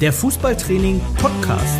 [0.00, 1.78] der Fußballtraining Podcast.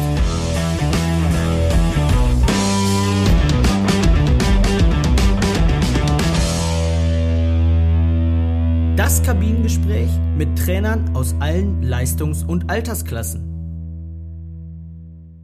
[8.97, 13.43] Das Kabinengespräch mit Trainern aus allen Leistungs- und Altersklassen.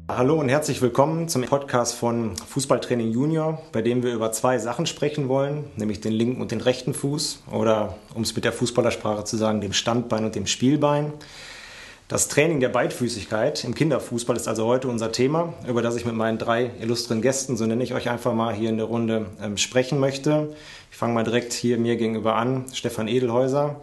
[0.08, 4.86] Hallo und herzlich willkommen zum Podcast von Fußballtraining Junior, bei dem wir über zwei Sachen
[4.86, 9.24] sprechen wollen, nämlich den linken und den rechten Fuß oder, um es mit der Fußballersprache
[9.24, 11.12] zu sagen, dem Standbein und dem Spielbein.
[12.12, 16.14] Das Training der Beidfüßigkeit im Kinderfußball ist also heute unser Thema, über das ich mit
[16.14, 19.56] meinen drei illustren Gästen, so nenne ich euch einfach mal hier in der Runde, ähm,
[19.56, 20.54] sprechen möchte.
[20.90, 22.66] Ich fange mal direkt hier mir gegenüber an.
[22.74, 23.80] Stefan Edelhäuser,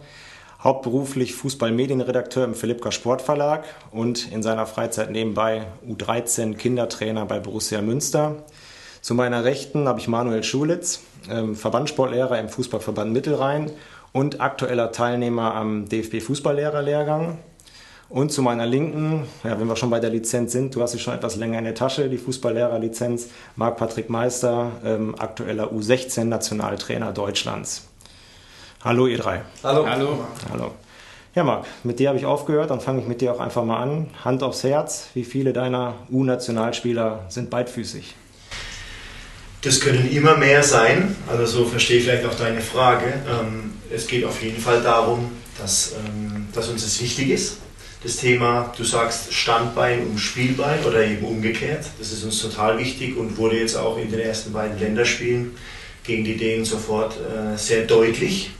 [0.62, 8.44] hauptberuflich Fußballmedienredakteur im Philippka Sportverlag und in seiner Freizeit nebenbei U13 Kindertrainer bei Borussia Münster.
[9.00, 13.72] Zu meiner Rechten habe ich Manuel Schulitz, ähm, Verbandssportlehrer im Fußballverband Mittelrhein
[14.12, 17.38] und aktueller Teilnehmer am DFB Fußballlehrerlehrgang.
[18.10, 20.98] Und zu meiner Linken, ja, wenn wir schon bei der Lizenz sind, du hast sie
[20.98, 27.86] schon etwas länger in der Tasche, die Fußballlehrerlizenz, Marc-Patrick Meister, ähm, aktueller U16-Nationaltrainer Deutschlands.
[28.82, 29.42] Hallo ihr drei.
[29.62, 29.86] Hallo.
[29.88, 30.24] Hallo.
[30.50, 30.72] Hallo.
[31.36, 33.80] Ja, Marc, mit dir habe ich aufgehört, dann fange ich mit dir auch einfach mal
[33.80, 34.08] an.
[34.24, 38.16] Hand aufs Herz, wie viele deiner U-Nationalspieler sind beidfüßig?
[39.62, 43.04] Das können immer mehr sein, also so verstehe ich vielleicht auch deine Frage.
[43.28, 47.58] Ähm, es geht auf jeden Fall darum, dass, ähm, dass uns das wichtig ist.
[48.02, 53.16] Das Thema, du sagst Standbein und Spielbein oder eben umgekehrt, das ist uns total wichtig
[53.16, 55.50] und wurde jetzt auch in den ersten beiden Länderspielen
[56.02, 58.52] gegen die Dänen sofort äh, sehr deutlich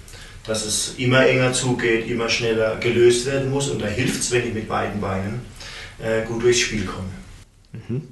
[0.47, 3.69] dass es immer enger zugeht, immer schneller gelöst werden muss.
[3.69, 5.41] Und da hilft es, wenn ich mit beiden Beinen
[5.99, 7.11] äh, gut durchs Spiel komme.
[7.73, 8.09] Mhm.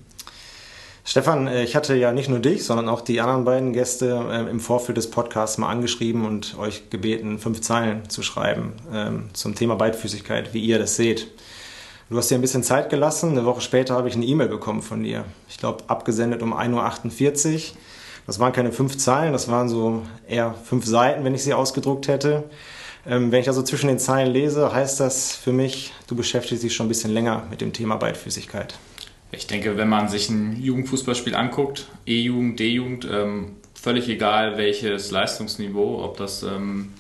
[1.09, 4.51] Stefan, äh, ich hatte ja nicht nur dich, sondern auch die anderen beiden Gäste äh,
[4.51, 9.55] im Vorfeld des Podcasts mal angeschrieben und euch gebeten, fünf Zeilen zu schreiben ähm, zum
[9.55, 11.29] Thema Beidfüßigkeit, wie ihr das seht.
[12.11, 13.31] Du hast dir ein bisschen Zeit gelassen.
[13.31, 15.25] Eine Woche später habe ich eine E-Mail bekommen von dir.
[15.49, 17.61] Ich glaube, abgesendet um 1.48 Uhr.
[18.27, 22.09] Das waren keine fünf Zeilen, das waren so eher fünf Seiten, wenn ich sie ausgedruckt
[22.09, 22.45] hätte.
[23.07, 26.77] Ähm, wenn ich also zwischen den Zeilen lese, heißt das für mich, du beschäftigst dich
[26.77, 28.75] schon ein bisschen länger mit dem Thema Beidfüßigkeit.
[29.31, 36.03] Ich denke, wenn man sich ein Jugendfußballspiel anguckt, E-Jugend, D-Jugend, ähm, völlig egal welches Leistungsniveau,
[36.03, 36.93] ob das ähm,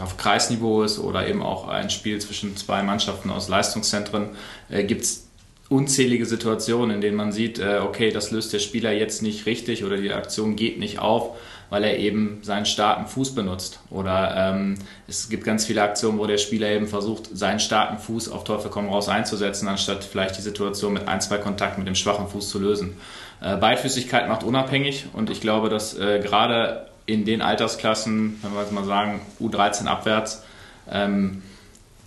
[0.00, 4.30] auf Kreisniveau ist oder eben auch ein Spiel zwischen zwei Mannschaften aus Leistungszentren,
[4.68, 5.28] äh, gibt es
[5.68, 9.84] unzählige Situationen, in denen man sieht, äh, okay, das löst der Spieler jetzt nicht richtig
[9.84, 11.38] oder die Aktion geht nicht auf,
[11.70, 13.80] weil er eben seinen starken Fuß benutzt.
[13.90, 14.74] Oder ähm,
[15.08, 18.70] es gibt ganz viele Aktionen, wo der Spieler eben versucht, seinen starken Fuß auf Teufel
[18.70, 22.50] komm raus einzusetzen, anstatt vielleicht die Situation mit ein, zwei Kontakten mit dem schwachen Fuß
[22.50, 22.96] zu lösen.
[23.40, 28.60] Äh, Beidfüßigkeit macht unabhängig und ich glaube, dass äh, gerade in den Altersklassen, wenn wir
[28.62, 30.42] jetzt mal sagen, U13 abwärts,
[30.90, 31.42] ähm,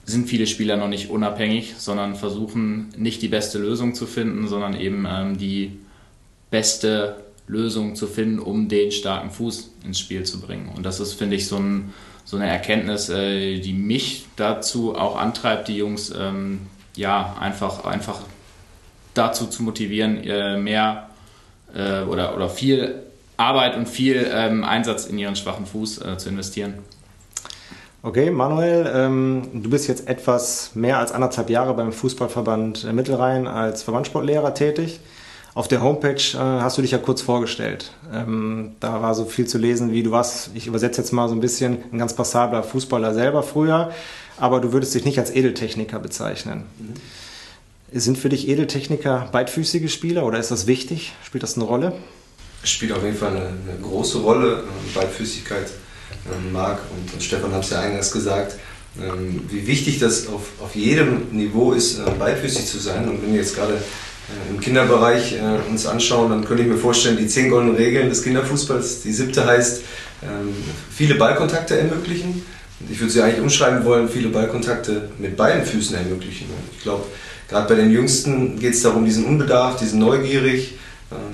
[0.05, 4.75] sind viele Spieler noch nicht unabhängig, sondern versuchen nicht die beste Lösung zu finden, sondern
[4.75, 5.79] eben ähm, die
[6.51, 7.15] beste
[7.47, 10.71] Lösung zu finden, um den starken Fuß ins Spiel zu bringen.
[10.75, 11.93] Und das ist, finde ich, so, ein,
[12.23, 16.61] so eine Erkenntnis, äh, die mich dazu auch antreibt, die Jungs ähm,
[16.95, 18.21] ja einfach, einfach
[19.13, 21.09] dazu zu motivieren, äh, mehr
[21.75, 23.03] äh, oder, oder viel
[23.37, 26.75] Arbeit und viel ähm, Einsatz in ihren schwachen Fuß äh, zu investieren.
[28.05, 33.83] Okay, Manuel, ähm, du bist jetzt etwas mehr als anderthalb Jahre beim Fußballverband Mittelrhein als
[33.83, 34.99] Verbandssportlehrer tätig.
[35.55, 37.91] Auf der Homepage äh, hast du dich ja kurz vorgestellt.
[38.11, 41.35] Ähm, da war so viel zu lesen, wie du warst, ich übersetze jetzt mal so
[41.35, 43.91] ein bisschen, ein ganz passabler Fußballer selber früher,
[44.37, 46.63] aber du würdest dich nicht als Edeltechniker bezeichnen.
[46.79, 47.99] Mhm.
[47.99, 51.13] Sind für dich Edeltechniker beidfüßige Spieler oder ist das wichtig?
[51.23, 51.93] Spielt das eine Rolle?
[52.63, 54.63] Es spielt auf jeden Fall eine, eine große Rolle,
[54.95, 55.67] Beidfüßigkeit
[56.31, 56.79] ähm, Marc
[57.13, 58.57] und, Stefan haben es ja eingangs gesagt,
[58.99, 63.07] ähm, wie wichtig das auf, auf jedem Niveau ist, äh, beidfüßig zu sein.
[63.07, 63.77] Und wenn wir jetzt gerade
[64.49, 68.23] im Kinderbereich äh, uns anschauen, dann könnte ich mir vorstellen, die zehn goldenen Regeln des
[68.23, 69.81] Kinderfußballs, die siebte heißt,
[70.23, 70.53] ähm,
[70.89, 72.45] viele Ballkontakte ermöglichen.
[72.89, 76.47] Ich würde sie eigentlich umschreiben wollen, viele Ballkontakte mit beiden Füßen ermöglichen.
[76.75, 77.05] Ich glaube,
[77.47, 80.75] gerade bei den Jüngsten geht es darum, die sind unbedarft, die sind neugierig,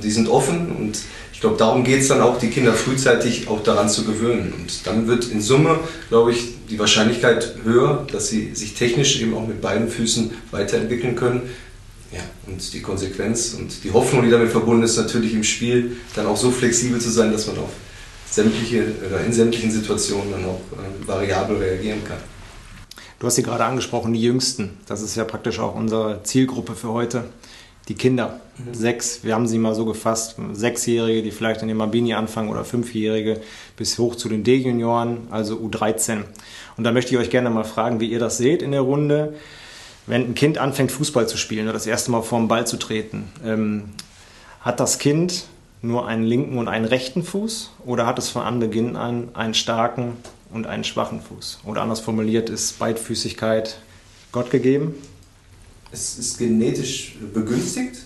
[0.04, 1.00] die sind offen und
[1.40, 4.54] ich glaube, darum geht es dann auch, die Kinder frühzeitig auch daran zu gewöhnen.
[4.58, 5.80] Und dann wird in Summe,
[6.10, 11.16] glaube ich, die Wahrscheinlichkeit höher, dass sie sich technisch eben auch mit beiden Füßen weiterentwickeln
[11.16, 11.44] können.
[12.12, 16.26] Ja, und die Konsequenz und die Hoffnung, die damit verbunden ist, natürlich im Spiel dann
[16.26, 17.70] auch so flexibel zu sein, dass man auf
[18.30, 22.18] sämtliche oder in sämtlichen Situationen dann auch äh, variabel reagieren kann.
[23.20, 24.78] Du hast sie gerade angesprochen, die Jüngsten.
[24.88, 27.26] Das ist ja praktisch auch unsere Zielgruppe für heute
[27.90, 28.40] die Kinder.
[28.58, 28.74] Mhm.
[28.74, 32.64] Sechs, wir haben sie mal so gefasst, Sechsjährige, die vielleicht in den Mabini anfangen oder
[32.64, 33.42] Fünfjährige
[33.76, 36.24] bis hoch zu den D-Junioren, also U13.
[36.78, 39.34] Und da möchte ich euch gerne mal fragen, wie ihr das seht in der Runde.
[40.10, 42.78] Wenn ein Kind anfängt, Fußball zu spielen oder das erste Mal vor dem Ball zu
[42.78, 43.84] treten, ähm,
[44.60, 45.46] hat das Kind
[45.84, 50.14] nur einen linken und einen rechten Fuß oder hat es von Anbeginn an einen starken
[50.52, 51.60] und einen schwachen Fuß?
[51.64, 53.78] Oder anders formuliert, ist Beidfüßigkeit
[54.32, 54.96] Gott gegeben?
[55.92, 57.98] Es ist genetisch begünstigt,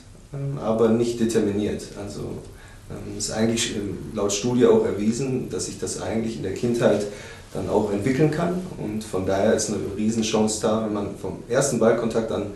[0.62, 1.84] aber nicht determiniert.
[1.98, 2.38] Also
[2.92, 7.06] ähm, ist eigentlich ähm, laut Studie auch erwiesen, dass sich das eigentlich in der Kindheit
[7.54, 11.80] dann auch entwickeln kann und von daher ist eine Riesenchance da, wenn man vom ersten
[11.80, 12.48] Ballkontakt an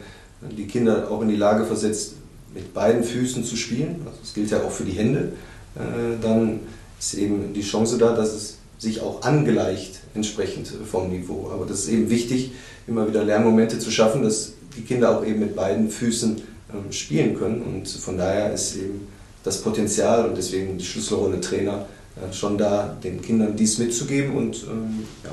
[0.41, 2.13] die Kinder auch in die Lage versetzt,
[2.53, 5.33] mit beiden Füßen zu spielen, also das gilt ja auch für die Hände,
[5.75, 6.61] äh, dann
[6.99, 11.49] ist eben die Chance da, dass es sich auch angleicht entsprechend vom Niveau.
[11.51, 12.51] Aber das ist eben wichtig,
[12.87, 16.41] immer wieder Lernmomente zu schaffen, dass die Kinder auch eben mit beiden Füßen
[16.73, 17.61] ähm, spielen können.
[17.61, 19.07] Und von daher ist eben
[19.43, 21.85] das Potenzial und deswegen die Schlüsselrolle Trainer
[22.31, 25.31] schon da, den Kindern dies mitzugeben und ähm, ja,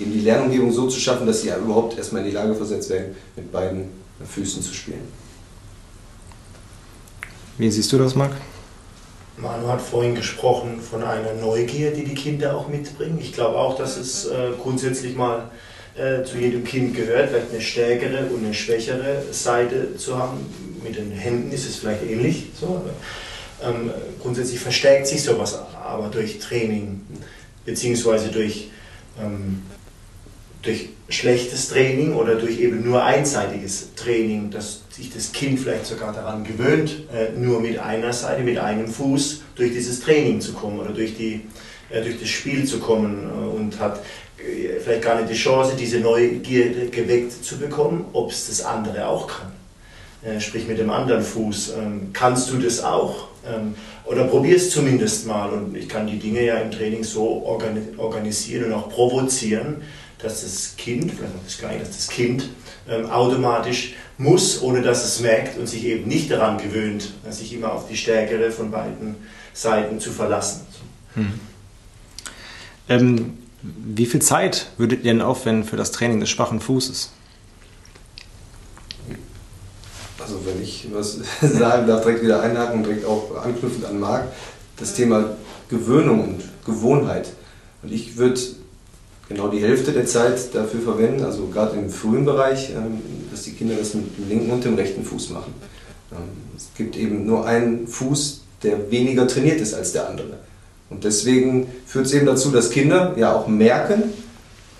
[0.00, 2.90] eben die Lernumgebung so zu schaffen, dass sie ja überhaupt erstmal in die Lage versetzt
[2.90, 3.88] werden, mit beiden
[4.24, 5.02] Füßen zu spielen.
[7.58, 8.32] Wie siehst du das, Marc?
[9.36, 13.18] Manu hat vorhin gesprochen von einer Neugier, die die Kinder auch mitbringen.
[13.20, 15.50] Ich glaube auch, dass es äh, grundsätzlich mal
[15.96, 20.38] äh, zu jedem Kind gehört, vielleicht eine stärkere und eine schwächere Seite zu haben.
[20.82, 22.46] Mit den Händen ist es vielleicht ähnlich.
[22.58, 22.82] So.
[23.62, 23.90] Ähm,
[24.20, 27.00] grundsätzlich verstärkt sich sowas aber durch Training,
[27.64, 28.70] beziehungsweise durch
[29.22, 29.62] ähm,
[30.64, 36.12] durch schlechtes Training oder durch eben nur einseitiges Training, dass sich das Kind vielleicht sogar
[36.12, 40.80] daran gewöhnt, äh, nur mit einer Seite, mit einem Fuß durch dieses Training zu kommen
[40.80, 41.42] oder durch, die,
[41.90, 44.00] äh, durch das Spiel zu kommen äh, und hat
[44.82, 49.26] vielleicht gar nicht die Chance, diese Neugierde geweckt zu bekommen, ob es das andere auch
[49.26, 50.40] kann.
[50.40, 51.74] Sprich mit dem anderen Fuß.
[51.78, 53.28] Ähm, kannst du das auch?
[54.04, 55.50] Oder probier es zumindest mal.
[55.50, 57.44] Und ich kann die Dinge ja im Training so
[57.96, 59.82] organisieren und auch provozieren,
[60.18, 62.48] dass das Kind, vielleicht auch das Gleiche, dass das Kind
[62.88, 67.72] ähm, automatisch muss, ohne dass es merkt und sich eben nicht daran gewöhnt, sich immer
[67.72, 69.16] auf die stärkere von beiden
[69.52, 70.66] Seiten zu verlassen.
[71.14, 71.40] Hm.
[72.88, 77.10] Ähm, wie viel Zeit würdet ihr denn aufwenden für das Training des schwachen Fußes?
[80.18, 84.24] Also wenn ich was sagen darf, direkt wieder einhaken und direkt auch anknüpfend an Marc,
[84.78, 85.36] das Thema
[85.68, 87.28] Gewöhnung und Gewohnheit.
[87.82, 88.40] Und ich würde
[89.28, 93.00] genau die Hälfte der Zeit dafür verwenden, also gerade im frühen Bereich, ähm,
[93.30, 95.54] dass die Kinder das mit dem linken und dem rechten Fuß machen.
[96.12, 96.18] Ähm,
[96.56, 100.38] es gibt eben nur einen Fuß, der weniger trainiert ist als der andere.
[100.90, 104.04] Und deswegen führt es eben dazu, dass Kinder ja auch merken,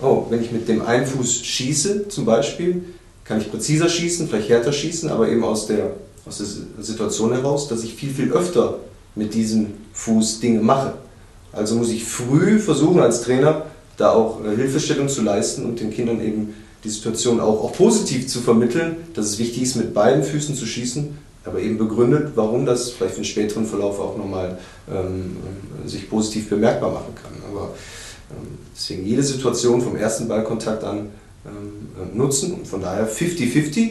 [0.01, 2.85] oh, wenn ich mit dem einen Fuß schieße zum Beispiel,
[3.25, 5.93] kann ich präziser schießen, vielleicht härter schießen, aber eben aus der,
[6.27, 8.79] aus der Situation heraus, dass ich viel, viel öfter
[9.15, 10.95] mit diesem Fuß Dinge mache.
[11.53, 13.67] Also muss ich früh versuchen als Trainer,
[13.97, 18.27] da auch äh, Hilfestellung zu leisten und den Kindern eben die Situation auch, auch positiv
[18.27, 22.67] zu vermitteln, dass es wichtig ist, mit beiden Füßen zu schießen, aber eben begründet, warum
[22.67, 24.59] das vielleicht den späteren Verlauf auch nochmal
[24.91, 25.37] ähm,
[25.85, 27.33] äh, sich positiv bemerkbar machen kann.
[27.51, 27.75] Aber
[28.31, 31.11] ähm, deswegen jede Situation vom ersten Ballkontakt an
[31.47, 33.91] ähm, äh, nutzen und von daher 50-50.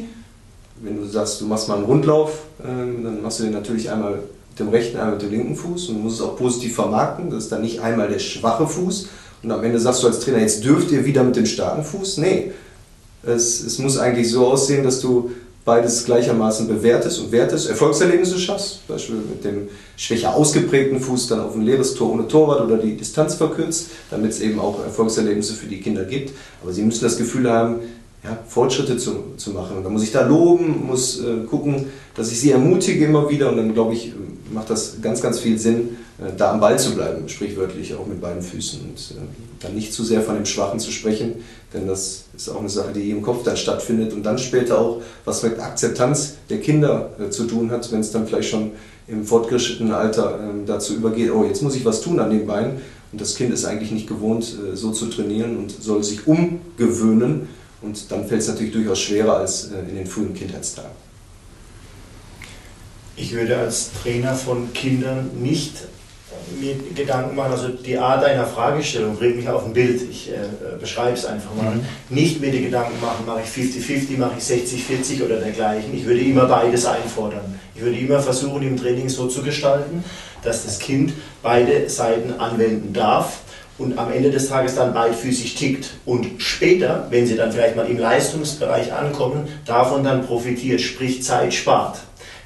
[0.81, 4.19] Wenn du sagst, du machst mal einen Rundlauf, ähm, dann machst du den natürlich einmal
[4.50, 7.29] mit dem rechten, einmal mit dem linken Fuß und musst es auch positiv vermarkten.
[7.29, 9.07] Das ist dann nicht einmal der schwache Fuß,
[9.44, 12.17] und am Ende sagst du als Trainer, jetzt dürft ihr wieder mit dem starken Fuß.
[12.17, 12.51] Nee,
[13.23, 15.31] es, es muss eigentlich so aussehen, dass du
[15.65, 21.39] beides gleichermaßen bewertest und wertest, Erfolgserlebnisse schaffst, zum Beispiel mit dem schwächer ausgeprägten Fuß dann
[21.39, 25.53] auf ein leeres Tor ohne Torwart oder die Distanz verkürzt, damit es eben auch Erfolgserlebnisse
[25.53, 26.34] für die Kinder gibt.
[26.62, 27.77] Aber sie müssen das Gefühl haben,
[28.24, 29.77] ja, Fortschritte zu, zu machen.
[29.77, 33.50] Und da muss ich da loben, muss äh, gucken, dass ich sie ermutige immer wieder
[33.50, 34.13] und dann glaube ich,
[34.53, 38.22] macht das ganz, ganz viel Sinn, äh, da am Ball zu bleiben, sprichwörtlich auch mit
[38.22, 39.22] beiden Füßen und äh,
[39.60, 41.36] dann nicht zu sehr von dem Schwachen zu sprechen,
[41.74, 45.01] denn das ist auch eine Sache, die im Kopf dann stattfindet und dann später auch
[45.25, 48.72] was mit Akzeptanz der Kinder äh, zu tun hat, wenn es dann vielleicht schon
[49.07, 52.81] im fortgeschrittenen Alter ähm, dazu übergeht, oh, jetzt muss ich was tun an den Beinen
[53.12, 57.48] und das Kind ist eigentlich nicht gewohnt, so zu trainieren und soll sich umgewöhnen
[57.81, 60.89] und dann fällt es natürlich durchaus schwerer als in den frühen Kindheitstagen.
[63.15, 65.74] Ich würde als Trainer von Kindern nicht
[66.60, 70.34] mir Gedanken machen, also die Art deiner Fragestellung bringt mich auf ein Bild, ich äh,
[70.79, 71.75] beschreibe es einfach mal.
[71.75, 71.86] Mhm.
[72.10, 75.96] Nicht mir die Gedanken machen, mache ich 50-50, mache ich 60-40 oder dergleichen.
[75.96, 77.60] Ich würde immer beides einfordern.
[77.75, 80.03] Ich würde immer versuchen, im Training so zu gestalten,
[80.43, 83.39] dass das Kind beide Seiten anwenden darf
[83.77, 87.88] und am Ende des Tages dann beidfüßig tickt und später, wenn sie dann vielleicht mal
[87.88, 92.00] im Leistungsbereich ankommen, davon dann profitiert, sprich Zeit spart.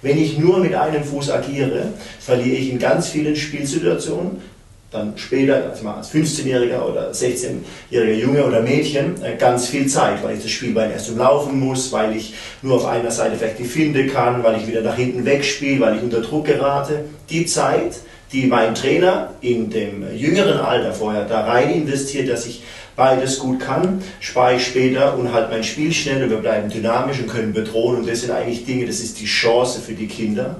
[0.08, 1.90] Wenn ich nur mit einem Fuß agiere,
[2.22, 4.42] verliere ich in ganz vielen Spielsituationen
[4.90, 10.38] dann später, also als 15-Jähriger oder 16-jähriger Junge oder Mädchen, äh, ganz viel Zeit, weil
[10.38, 14.08] ich das Spielbein erst umlaufen muss, weil ich nur auf einer Seite vielleicht die Finde
[14.08, 17.04] kann, weil ich wieder nach hinten wegspiele, weil ich unter Druck gerate.
[17.30, 17.98] Die Zeit,
[18.32, 22.64] die mein Trainer in dem jüngeren Alter vorher da rein investiert, dass ich
[22.98, 27.20] beides gut kann, spare ich später und halt mein Spiel schnell und wir bleiben dynamisch
[27.20, 30.58] und können bedrohen und das sind eigentlich Dinge, das ist die Chance für die Kinder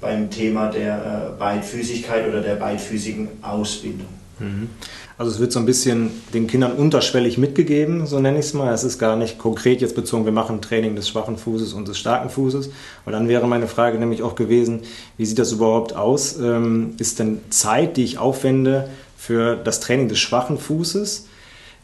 [0.00, 0.96] beim Thema der
[1.36, 4.08] äh, Beidfüßigkeit oder der beidfüßigen Ausbildung.
[4.40, 4.70] Mhm.
[5.16, 8.74] Also es wird so ein bisschen den Kindern unterschwellig mitgegeben, so nenne ich es mal.
[8.74, 11.98] Es ist gar nicht konkret jetzt bezogen, wir machen Training des schwachen Fußes und des
[11.98, 12.70] starken Fußes.
[13.04, 14.80] Und dann wäre meine Frage nämlich auch gewesen,
[15.16, 16.36] wie sieht das überhaupt aus?
[16.40, 21.28] Ähm, ist denn Zeit, die ich aufwende für das Training des schwachen Fußes,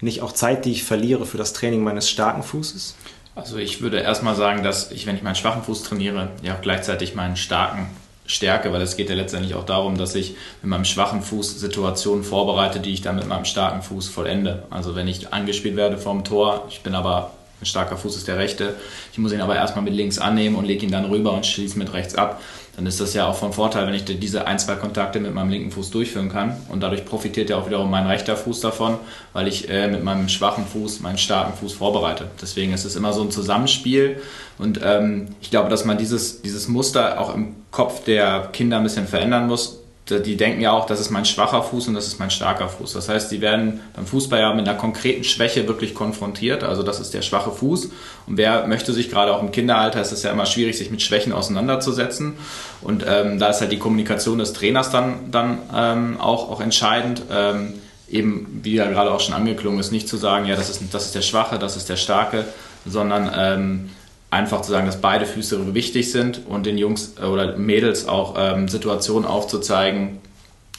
[0.00, 2.94] nicht auch Zeit, die ich verliere für das Training meines starken Fußes?
[3.34, 6.60] Also ich würde erstmal sagen, dass ich, wenn ich meinen schwachen Fuß trainiere, ja auch
[6.60, 7.86] gleichzeitig meinen starken
[8.26, 12.24] stärke, weil es geht ja letztendlich auch darum, dass ich mit meinem schwachen Fuß Situationen
[12.24, 14.64] vorbereite, die ich dann mit meinem starken Fuß vollende.
[14.70, 18.38] Also wenn ich angespielt werde vom Tor, ich bin aber ein starker Fuß ist der
[18.38, 18.74] rechte,
[19.12, 21.78] ich muss ihn aber erstmal mit links annehmen und lege ihn dann rüber und schließe
[21.78, 22.40] mit rechts ab
[22.80, 25.50] dann ist das ja auch von Vorteil, wenn ich diese ein, zwei Kontakte mit meinem
[25.50, 26.56] linken Fuß durchführen kann.
[26.70, 28.96] Und dadurch profitiert ja auch wiederum mein rechter Fuß davon,
[29.34, 32.30] weil ich äh, mit meinem schwachen Fuß meinen starken Fuß vorbereite.
[32.40, 34.22] Deswegen ist es immer so ein Zusammenspiel.
[34.56, 38.82] Und ähm, ich glaube, dass man dieses, dieses Muster auch im Kopf der Kinder ein
[38.82, 42.18] bisschen verändern muss, die denken ja auch, das ist mein schwacher Fuß und das ist
[42.18, 42.94] mein starker Fuß.
[42.94, 46.64] Das heißt, die werden beim Fußball ja mit einer konkreten Schwäche wirklich konfrontiert.
[46.64, 47.90] Also das ist der schwache Fuß.
[48.26, 51.00] Und wer möchte sich gerade auch im Kinderalter, ist es ja immer schwierig, sich mit
[51.02, 52.34] Schwächen auseinanderzusetzen.
[52.80, 57.22] Und ähm, da ist halt die Kommunikation des Trainers dann, dann ähm, auch, auch entscheidend.
[57.30, 57.74] Ähm,
[58.08, 61.06] eben, wie ja gerade auch schon angeklungen ist, nicht zu sagen, ja, das ist, das
[61.06, 62.44] ist der Schwache, das ist der Starke,
[62.84, 63.90] sondern ähm,
[64.30, 68.36] einfach zu sagen, dass beide Füße wichtig sind und den Jungs äh, oder Mädels auch
[68.38, 70.18] ähm, Situationen aufzuzeigen,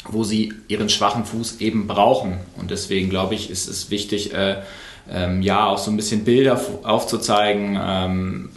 [0.10, 2.39] wo sie ihren schwachen Fuß eben brauchen.
[2.58, 4.58] Und deswegen glaube ich, ist es wichtig, äh,
[5.10, 8.50] ähm, ja, auch so ein bisschen Bilder aufzuzeigen, ähm,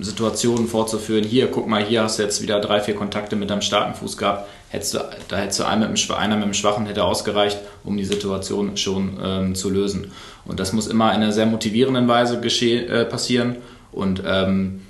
[0.00, 1.22] Situationen vorzuführen.
[1.22, 4.16] Hier, guck mal, hier hast du jetzt wieder drei, vier Kontakte mit deinem starken Fuß
[4.16, 4.48] gehabt.
[4.68, 7.96] Hättest du, da hättest du einer mit, dem, einer mit dem Schwachen hätte ausgereicht, um
[7.96, 10.10] die Situation schon ähm, zu lösen.
[10.44, 13.56] Und das muss immer in einer sehr motivierenden Weise äh, passieren
[13.92, 14.82] und ähm,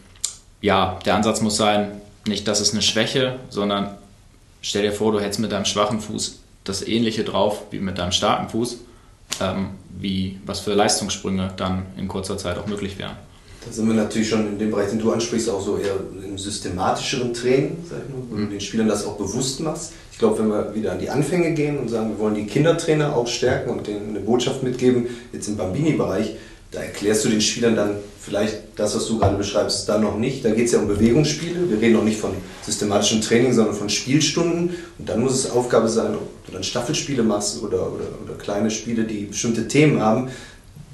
[0.60, 3.96] ja, der Ansatz muss sein, nicht, das ist eine Schwäche, sondern
[4.60, 8.12] stell dir vor, du hättest mit deinem schwachen Fuß das Ähnliche drauf wie mit deinem
[8.12, 8.78] starken Fuß,
[9.40, 13.16] ähm, wie was für Leistungssprünge dann in kurzer Zeit auch möglich wären.
[13.64, 16.38] Da sind wir natürlich schon in dem Bereich, den du ansprichst, auch so eher im
[16.38, 18.44] systematischeren Training, sag ich mal, wo mhm.
[18.46, 19.92] du den Spielern das auch bewusst machst.
[20.12, 23.14] Ich glaube, wenn wir wieder an die Anfänge gehen und sagen, wir wollen die Kindertrainer
[23.14, 26.36] auch stärken und denen eine Botschaft mitgeben, jetzt im Bambini-Bereich,
[26.70, 30.44] da erklärst du den Spielern dann vielleicht das, was du gerade beschreibst, dann noch nicht.
[30.44, 31.68] Da geht es ja um Bewegungsspiele.
[31.68, 32.32] Wir reden noch nicht von
[32.62, 34.70] systematischem Training, sondern von Spielstunden.
[34.98, 38.70] Und dann muss es Aufgabe sein, ob du dann Staffelspiele machst oder, oder, oder kleine
[38.70, 40.28] Spiele, die bestimmte Themen haben.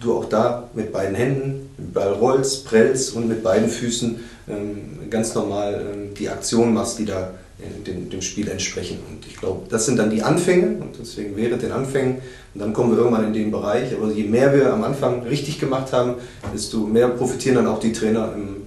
[0.00, 4.16] Du auch da mit beiden Händen, mit Ball rollst, prellst und mit beiden Füßen
[4.49, 8.99] ähm, ganz normal ähm, die Aktion machst, die da dem, dem Spiel entsprechen.
[9.11, 12.19] Und ich glaube, das sind dann die Anfänge und deswegen während den Anfängen
[12.55, 13.95] und dann kommen wir irgendwann in den Bereich.
[13.95, 16.15] Aber je mehr wir am Anfang richtig gemacht haben,
[16.55, 18.67] desto mehr profitieren dann auch die Trainer im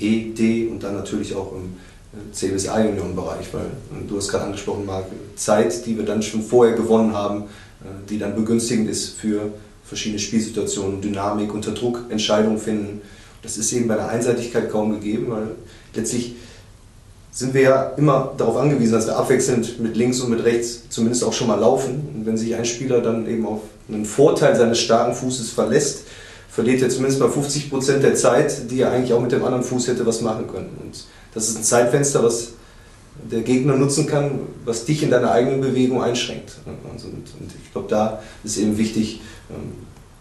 [0.00, 1.76] E, D und dann natürlich auch im
[2.32, 3.66] C bis A Juniorenbereich, weil
[4.08, 7.42] du hast gerade angesprochen, Marc, Zeit, die wir dann schon vorher gewonnen haben,
[7.82, 9.52] äh, die dann begünstigend ist für
[9.84, 13.02] verschiedene Spielsituationen, Dynamik, unter Druck, Entscheidungen finden.
[13.42, 15.48] Das ist eben bei der Einseitigkeit kaum gegeben, weil
[15.94, 16.36] letztlich
[17.34, 21.24] sind wir ja immer darauf angewiesen, dass wir abwechselnd mit links und mit rechts zumindest
[21.24, 22.08] auch schon mal laufen.
[22.14, 26.04] Und wenn sich ein Spieler dann eben auf einen Vorteil seines starken Fußes verlässt,
[26.48, 29.64] verliert er zumindest mal 50 Prozent der Zeit, die er eigentlich auch mit dem anderen
[29.64, 30.78] Fuß hätte was machen können.
[30.80, 32.52] Und das ist ein Zeitfenster, was
[33.28, 36.58] der Gegner nutzen kann, was dich in deiner eigenen Bewegung einschränkt.
[36.64, 37.02] Und,
[37.64, 39.72] ich glaube, da ist eben wichtig, ähm,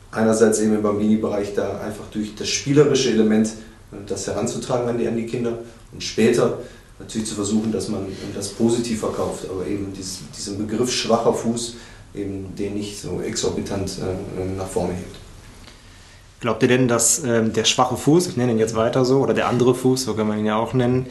[0.10, 3.50] einerseits eben im Bambini-Bereich da einfach durch das spielerische Element
[3.92, 5.60] äh, das heranzutragen an die, an die Kinder
[5.92, 6.58] und später
[7.04, 11.76] natürlich zu versuchen, dass man das positiv verkauft, aber eben diesen Begriff schwacher Fuß
[12.16, 15.18] eben den nicht so exorbitant äh, nach vorne hebt.
[16.40, 19.34] Glaubt ihr denn, dass ähm, der schwache Fuß, ich nenne ihn jetzt weiter so, oder
[19.34, 21.08] der andere Fuß, so kann man ihn ja auch nennen,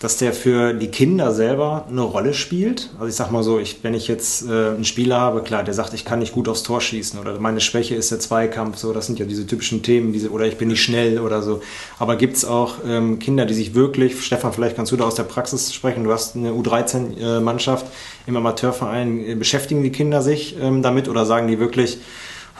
[0.00, 2.88] dass der für die Kinder selber eine Rolle spielt.
[2.94, 5.74] Also ich sag mal so, ich, wenn ich jetzt äh, einen Spieler habe, klar, der
[5.74, 8.94] sagt, ich kann nicht gut aufs Tor schießen oder meine Schwäche ist der Zweikampf, so,
[8.94, 11.60] das sind ja diese typischen Themen, diese, oder ich bin nicht schnell oder so.
[11.98, 15.16] Aber gibt es auch ähm, Kinder, die sich wirklich, Stefan, vielleicht kannst du da aus
[15.16, 17.84] der Praxis sprechen, du hast eine U13-Mannschaft
[18.26, 21.98] im Amateurverein, äh, beschäftigen die Kinder sich ähm, damit oder sagen die wirklich,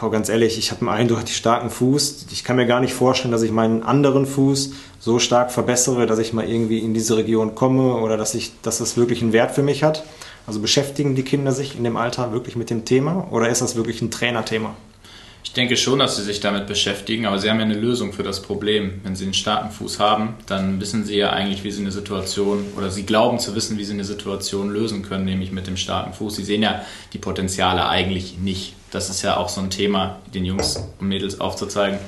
[0.02, 2.26] Oh, ganz ehrlich, ich habe einen eindeutig starken Fuß.
[2.33, 6.19] Ich kann mir gar nicht vorstellen, dass ich meinen anderen Fuß so stark verbessere, dass
[6.19, 9.50] ich mal irgendwie in diese Region komme oder dass, ich, dass das wirklich einen Wert
[9.50, 10.04] für mich hat.
[10.47, 13.76] Also beschäftigen die Kinder sich in dem Alter wirklich mit dem Thema oder ist das
[13.76, 14.75] wirklich ein Trainerthema?
[15.42, 18.23] Ich denke schon, dass sie sich damit beschäftigen, aber sie haben ja eine Lösung für
[18.23, 19.00] das Problem.
[19.02, 22.66] Wenn sie einen starken Fuß haben, dann wissen sie ja eigentlich, wie sie eine Situation
[22.76, 26.12] oder sie glauben zu wissen, wie sie eine Situation lösen können, nämlich mit dem starken
[26.12, 26.37] Fuß.
[26.37, 26.82] Sie sehen ja
[27.12, 28.75] die Potenziale eigentlich nicht.
[28.90, 31.99] Das ist ja auch so ein Thema, den Jungs und Mädels aufzuzeigen.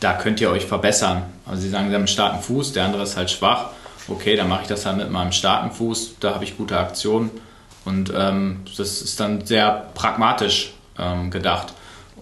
[0.00, 1.24] Da könnt ihr euch verbessern.
[1.46, 3.70] Also sie sagen, sie haben einen starken Fuß, der andere ist halt schwach.
[4.08, 6.16] Okay, dann mache ich das halt mit meinem starken Fuß.
[6.20, 7.30] Da habe ich gute Aktionen.
[7.84, 11.74] Und ähm, das ist dann sehr pragmatisch ähm, gedacht.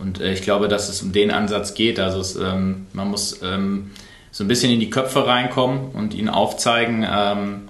[0.02, 2.00] Und äh, ich glaube, dass es um den Ansatz geht.
[2.00, 3.92] Also es, ähm, man muss ähm,
[4.32, 7.68] so ein bisschen in die Köpfe reinkommen und ihnen aufzeigen, ähm,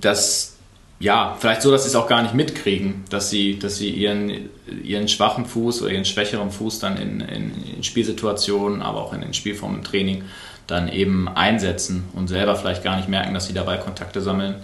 [0.00, 0.56] dass
[1.00, 4.48] ja, vielleicht so, dass sie es auch gar nicht mitkriegen, dass sie, dass sie ihren,
[4.82, 9.20] ihren schwachen Fuß oder ihren schwächeren Fuß dann in, in, in Spielsituationen, aber auch in
[9.20, 10.24] den Spielformen im Training
[10.66, 14.56] dann eben einsetzen und selber vielleicht gar nicht merken, dass sie dabei Kontakte sammeln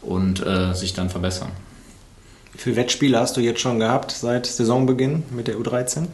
[0.00, 1.52] und äh, sich dann verbessern.
[2.54, 6.06] Wie viele Wettspiele hast du jetzt schon gehabt seit Saisonbeginn mit der U13?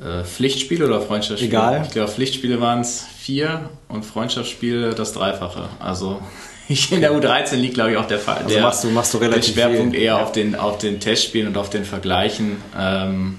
[0.00, 1.50] Äh, Pflichtspiele oder Freundschaftsspiele?
[1.56, 1.82] Egal.
[1.86, 5.68] Ich glaube, Pflichtspiele waren es vier und Freundschaftsspiele das Dreifache.
[5.78, 6.20] Also
[6.90, 8.38] in der U13 liegt, glaube ich, auch der, Fall.
[8.44, 10.04] also machst du, machst du relativ der Schwerpunkt viel.
[10.04, 12.56] eher auf, den, auf den Testspielen und auf den Vergleichen.
[12.78, 13.38] Ähm,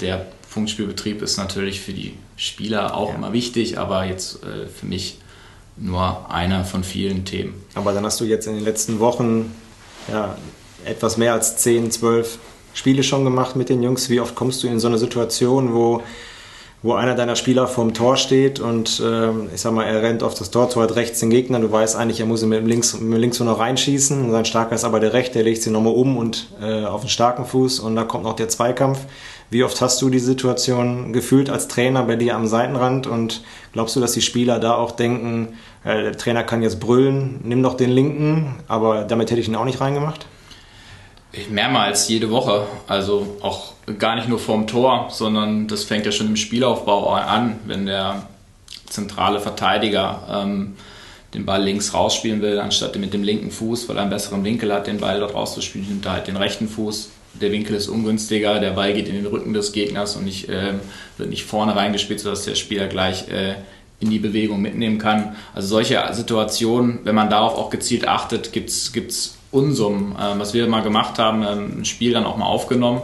[0.00, 3.14] der Punktspielbetrieb ist natürlich für die Spieler auch Ja.
[3.16, 5.18] immer wichtig, aber jetzt äh, für mich
[5.76, 7.54] nur einer von vielen Themen.
[7.74, 9.52] Aber dann hast du jetzt in den letzten Wochen
[10.10, 10.36] ja,
[10.86, 12.38] etwas mehr als 10, 12
[12.74, 14.10] Spiele schon gemacht mit den Jungs.
[14.10, 16.02] Wie oft kommst du in so eine Situation, wo,
[16.82, 20.34] wo einer deiner Spieler vorm Tor steht und ähm, ich sag mal, er rennt auf
[20.34, 22.66] das Tor, Tor hat rechts den Gegner, du weißt eigentlich, er muss ihn mit dem
[22.66, 25.62] Links, mit dem Links nur noch reinschießen sein starker ist aber der rechte, der legt
[25.62, 28.98] sie nochmal um und äh, auf den starken Fuß und da kommt noch der Zweikampf.
[29.50, 33.94] Wie oft hast du die Situation gefühlt als Trainer bei dir am Seitenrand und glaubst
[33.94, 37.74] du, dass die Spieler da auch denken, äh, der Trainer kann jetzt brüllen, nimm doch
[37.74, 40.26] den linken, aber damit hätte ich ihn auch nicht reingemacht?
[41.50, 46.28] Mehrmals jede Woche, also auch gar nicht nur vorm Tor, sondern das fängt ja schon
[46.28, 48.26] im Spielaufbau an, wenn der
[48.86, 50.74] zentrale Verteidiger ähm,
[51.34, 54.72] den Ball links rausspielen will, anstatt mit dem linken Fuß, weil er einen besseren Winkel
[54.72, 57.10] hat, den Ball dort rauszuspielen, nimmt er halt den rechten Fuß.
[57.40, 60.80] Der Winkel ist ungünstiger, der Ball geht in den Rücken des Gegners und nicht, ähm,
[61.18, 63.54] wird nicht vorne reingespielt, sodass der Spieler gleich äh,
[63.98, 65.34] in die Bewegung mitnehmen kann.
[65.52, 70.16] Also solche Situationen, wenn man darauf auch gezielt achtet, gibt es Unsummen.
[70.20, 73.00] Ähm, was wir mal gemacht haben, ähm, ein Spiel dann auch mal aufgenommen.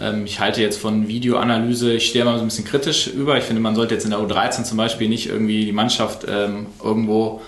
[0.00, 3.36] Ähm, ich halte jetzt von Videoanalyse, ich stehe mal so ein bisschen kritisch über.
[3.38, 6.66] Ich finde, man sollte jetzt in der U13 zum Beispiel nicht irgendwie die Mannschaft ähm,
[6.82, 7.40] irgendwo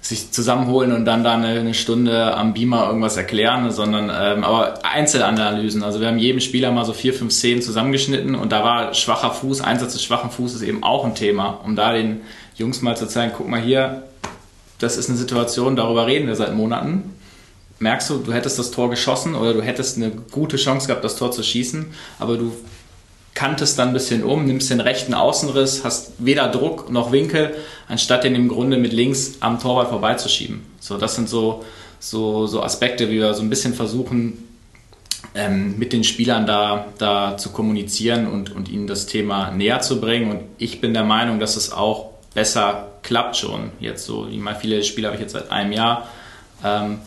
[0.00, 4.84] sich zusammenholen und dann da eine, eine Stunde am Beamer irgendwas erklären, sondern ähm, aber
[4.84, 5.84] Einzelanalysen.
[5.84, 9.30] Also wir haben jedem Spieler mal so vier, fünf Szenen zusammengeschnitten und da war schwacher
[9.30, 12.22] Fuß, Einsatz des schwachen Fußes eben auch ein Thema, um da den
[12.56, 14.02] Jungs mal zu zeigen, guck mal hier,
[14.80, 17.14] das ist eine Situation, darüber reden wir seit Monaten.
[17.82, 21.16] Merkst du, du hättest das Tor geschossen oder du hättest eine gute Chance gehabt, das
[21.16, 21.86] Tor zu schießen,
[22.20, 22.52] aber du
[23.34, 27.54] kantest dann ein bisschen um, nimmst den rechten Außenriss, hast weder Druck noch Winkel,
[27.88, 30.64] anstatt den im Grunde mit links am Torwart vorbeizuschieben.
[30.78, 31.64] So, das sind so,
[31.98, 34.48] so, so Aspekte, wie wir so ein bisschen versuchen,
[35.34, 40.00] ähm, mit den Spielern da, da zu kommunizieren und, und ihnen das Thema näher zu
[40.00, 40.30] bringen.
[40.30, 43.72] Und ich bin der Meinung, dass es auch besser klappt schon.
[43.80, 46.08] Jetzt so, meine, viele Spieler habe ich jetzt seit einem Jahr.
[46.64, 46.98] Ähm,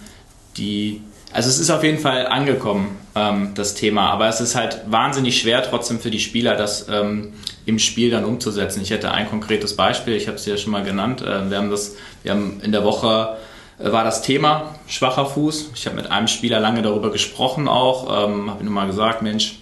[0.58, 1.02] die,
[1.34, 5.40] also es ist auf jeden Fall angekommen, ähm, das Thema, aber es ist halt wahnsinnig
[5.40, 7.34] schwer trotzdem für die Spieler, das ähm,
[7.66, 8.82] im Spiel dann umzusetzen.
[8.82, 11.22] Ich hätte ein konkretes Beispiel, ich habe es ja schon mal genannt.
[11.22, 13.38] Äh, wir haben das, wir haben in der Woche
[13.80, 15.72] äh, war das Thema schwacher Fuß.
[15.76, 19.60] Ich habe mit einem Spieler lange darüber gesprochen auch, ähm, habe ihm mal gesagt, Mensch,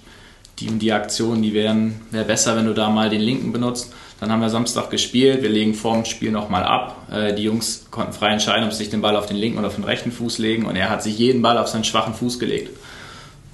[0.60, 3.93] die und die Aktion, die wären wäre besser, wenn du da mal den linken benutzt.
[4.23, 6.95] Dann haben wir Samstag gespielt, wir legen vor dem Spiel nochmal ab.
[7.12, 9.67] Äh, die Jungs konnten frei entscheiden, ob sie sich den Ball auf den linken oder
[9.67, 12.39] auf den rechten Fuß legen und er hat sich jeden Ball auf seinen schwachen Fuß
[12.39, 12.69] gelegt.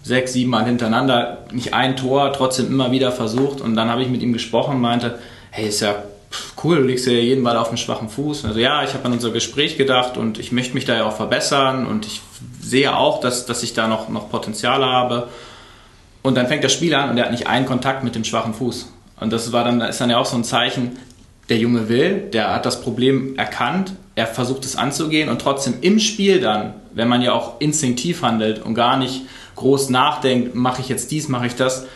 [0.03, 4.09] Sechs, sieben Mal hintereinander, nicht ein Tor, trotzdem immer wieder versucht und dann habe ich
[4.09, 5.17] mit ihm gesprochen und meinte,
[5.49, 6.03] hey, ist ja
[6.63, 8.45] cool, du legst ja jeden Ball auf den schwachen Fuß.
[8.45, 11.15] Also ja, ich habe an unser Gespräch gedacht und ich möchte mich da ja auch
[11.15, 12.21] verbessern und ich
[12.61, 15.29] sehe auch, dass, dass ich da noch, noch Potenzial habe.
[16.21, 18.53] Und dann fängt das Spiel an und er hat nicht einen Kontakt mit dem schwachen
[18.53, 18.91] Fuß.
[19.19, 20.97] Und das war dann, ist dann ja auch so ein Zeichen,
[21.49, 25.99] der Junge will, der hat das Problem erkannt, er versucht es anzugehen und trotzdem im
[25.99, 29.21] Spiel dann, wenn man ja auch instinktiv handelt und gar nicht
[29.55, 31.87] groß nachdenkt, mache ich jetzt dies, mache ich das,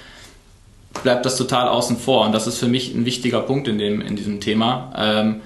[1.04, 2.26] bleibt das total außen vor.
[2.26, 4.94] Und das ist für mich ein wichtiger Punkt in, dem, in diesem Thema.
[4.98, 5.42] Ähm,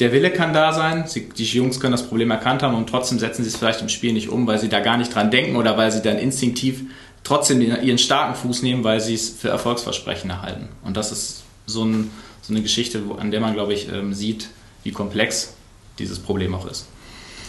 [0.00, 3.18] der Wille kann da sein, sie, die Jungs können das Problem erkannt haben und trotzdem
[3.18, 5.56] setzen sie es vielleicht im Spiel nicht um, weil sie da gar nicht dran denken
[5.56, 6.82] oder weil sie dann instinktiv
[7.24, 10.68] trotzdem ihren starken Fuß nehmen, weil sie es für Erfolgsversprechen erhalten.
[10.84, 12.10] Und das ist so, ein,
[12.42, 14.48] so eine Geschichte, an der man, glaube ich, ähm, sieht,
[14.82, 15.54] wie komplex
[15.98, 16.86] dieses Problem auch ist.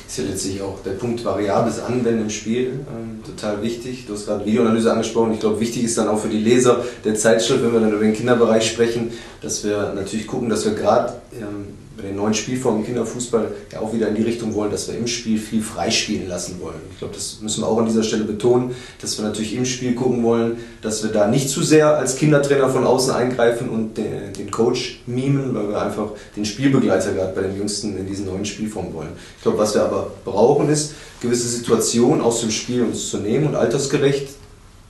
[0.08, 4.06] ist ja letztlich auch der Punkt variables Anwenden im Spiel ähm, total wichtig.
[4.08, 5.34] Du hast gerade Videoanalyse angesprochen.
[5.34, 8.04] Ich glaube, wichtig ist dann auch für die Leser der Zeitschrift, wenn wir dann über
[8.04, 9.12] den Kinderbereich sprechen,
[9.42, 13.80] dass wir natürlich gucken, dass wir gerade ähm, bei den neuen Spielformen im Kinderfußball ja
[13.80, 16.80] auch wieder in die Richtung wollen, dass wir im Spiel viel freispielen lassen wollen.
[16.92, 19.96] Ich glaube, das müssen wir auch an dieser Stelle betonen, dass wir natürlich im Spiel
[19.96, 24.34] gucken wollen, dass wir da nicht zu sehr als Kindertrainer von außen eingreifen und den,
[24.34, 28.46] den Coach mimen, weil wir einfach den Spielbegleiter gerade bei den Jüngsten in diesen neuen
[28.46, 29.10] Spielformen wollen.
[29.38, 33.48] Ich glaube, was wir aber brauchen, ist, gewisse Situationen aus dem Spiel uns zu nehmen
[33.48, 34.30] und altersgerecht,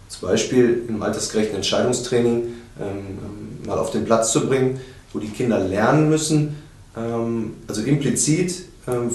[0.10, 4.80] zum Beispiel im altersgerechten Entscheidungstraining, ähm, mal auf den Platz zu bringen,
[5.14, 6.56] wo die Kinder lernen müssen, ähm,
[6.96, 9.10] also implizit ähm,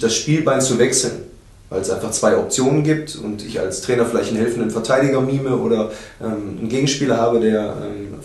[0.00, 1.12] das Spielbein zu wechseln,
[1.70, 5.56] weil es einfach zwei Optionen gibt und ich als Trainer vielleicht einen helfenden Verteidiger mime
[5.56, 7.74] oder ähm, einen Gegenspieler habe, der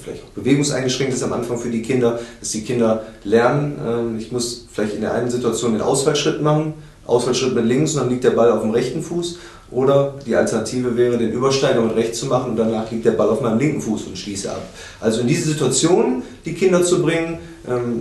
[0.04, 4.68] vielleicht auch bewegungseingeschränkt ist am Anfang für die Kinder, dass die Kinder lernen, ich muss
[4.72, 6.74] vielleicht in der einen Situation den Ausfallschritt machen,
[7.06, 9.38] Ausfallschritt mit links und dann liegt der Ball auf dem rechten Fuß.
[9.72, 13.30] Oder die Alternative wäre, den Übersteiger mit rechts zu machen und danach liegt der Ball
[13.30, 14.62] auf meinem linken Fuß und schließe ab.
[15.00, 17.51] Also in diese Situation die Kinder zu bringen, ähm,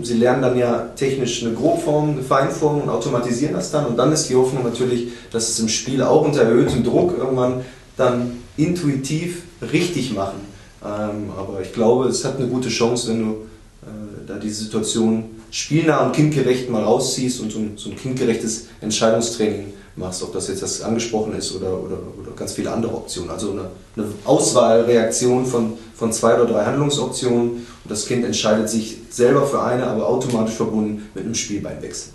[0.03, 3.87] sie lernen dann ja technisch eine Grobform, eine Feinform und automatisieren das dann.
[3.87, 7.65] Und dann ist die Hoffnung natürlich, dass es im Spiel auch unter erhöhtem Druck irgendwann
[7.97, 9.43] dann intuitiv
[9.73, 10.41] richtig machen.
[10.83, 15.25] Ähm, aber ich glaube, es hat eine gute Chance, wenn du äh, da diese Situation
[15.51, 20.49] spielnah und kindgerecht mal rausziehst und so ein, so ein kindgerechtes Entscheidungstraining machst, ob das
[20.49, 23.31] jetzt das angesprochen ist oder, oder, oder ganz viele andere Optionen.
[23.31, 28.99] Also eine, eine Auswahlreaktion von, von zwei oder drei Handlungsoptionen und das Kind entscheidet sich
[29.11, 32.13] selber für eine, aber automatisch verbunden mit einem Spielbeinwechsel.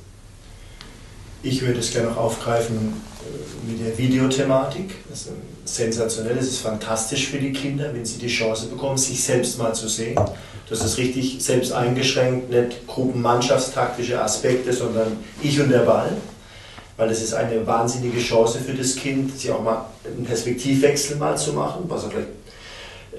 [1.43, 4.95] Ich würde es gerne noch aufgreifen äh, mit der Videothematik.
[5.09, 5.31] Das ist
[5.65, 9.73] sensationell, es ist fantastisch für die Kinder, wenn sie die Chance bekommen, sich selbst mal
[9.73, 10.19] zu sehen.
[10.67, 16.17] Das ist richtig selbst eingeschränkt, nicht gruppenmannschaftstaktische Aspekte, sondern ich und der Ball
[16.97, 21.37] weil das ist eine wahnsinnige Chance für das Kind, sich auch mal einen Perspektivwechsel mal
[21.37, 22.29] zu machen, was er vielleicht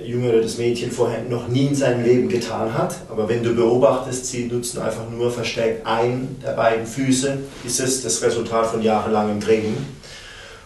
[0.05, 2.97] Junge oder das Mädchen vorher noch nie in seinem Leben getan hat.
[3.11, 8.03] Aber wenn du beobachtest, sie nutzen einfach nur verstärkt einen der beiden Füße, ist es
[8.03, 9.77] das Resultat von jahrelangem Training.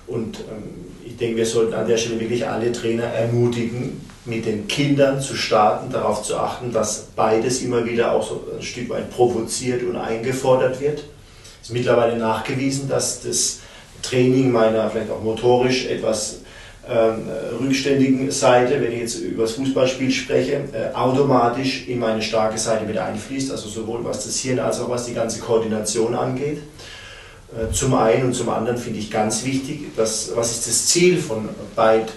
[0.06, 4.68] Und ähm, ich denke, wir sollten an der Stelle wirklich alle Trainer ermutigen, mit den
[4.68, 9.10] Kindern zu starten, darauf zu achten, dass beides immer wieder auch so ein Stück weit
[9.10, 11.04] provoziert und eingefordert wird
[11.62, 13.60] ist mittlerweile nachgewiesen, dass das
[14.02, 16.40] Training meiner vielleicht auch motorisch etwas
[16.88, 17.28] ähm,
[17.60, 22.84] rückständigen Seite, wenn ich jetzt über das Fußballspiel spreche, äh, automatisch in meine starke Seite
[22.84, 26.58] mit einfließt, also sowohl was das Hirn als auch was die ganze Koordination angeht.
[27.52, 31.18] Äh, zum einen und zum anderen finde ich ganz wichtig, dass, was ist das Ziel
[31.18, 32.10] von beid,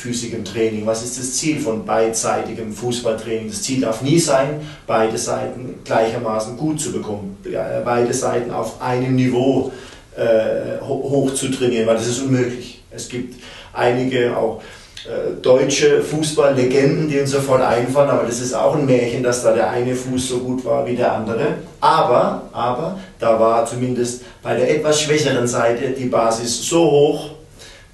[0.00, 0.86] beidfüßigem Training?
[0.86, 3.48] Was ist das Ziel von beidseitigem Fußballtraining?
[3.48, 7.36] Das Ziel darf nie sein, beide Seiten gleichermaßen gut zu bekommen,
[7.84, 9.72] beide Seiten auf einem Niveau
[10.16, 12.82] äh, hoch zu trainieren, weil das ist unmöglich.
[12.90, 13.40] Es gibt
[13.72, 14.62] einige auch
[15.06, 19.52] äh, deutsche Fußballlegenden, die uns sofort einfallen, aber das ist auch ein Märchen, dass da
[19.52, 21.54] der eine Fuß so gut war wie der andere.
[21.80, 27.30] Aber, aber da war zumindest bei der etwas schwächeren Seite die Basis so hoch,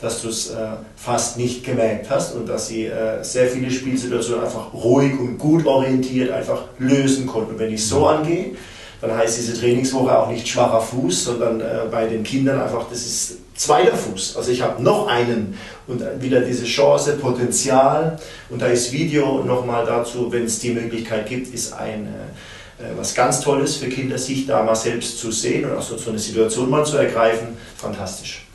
[0.01, 0.55] dass du es äh,
[0.97, 5.67] fast nicht gemerkt hast und dass sie äh, sehr viele Spielsituationen einfach ruhig und gut
[5.67, 7.53] orientiert einfach lösen konnten.
[7.53, 8.57] Und wenn ich so angehe,
[9.01, 13.05] dann heißt diese Trainingswoche auch nicht schwacher Fuß, sondern äh, bei den Kindern einfach, das
[13.07, 14.37] ist zweiter Fuß.
[14.37, 15.57] Also ich habe noch einen
[15.87, 18.19] und wieder diese Chance, Potenzial
[18.51, 22.97] und da ist Video nochmal dazu, wenn es die Möglichkeit gibt, ist ein äh, äh,
[22.97, 26.11] was ganz Tolles für Kinder, sich da mal selbst zu sehen und auch so, so
[26.11, 27.57] eine Situation mal zu ergreifen.
[27.77, 28.46] Fantastisch.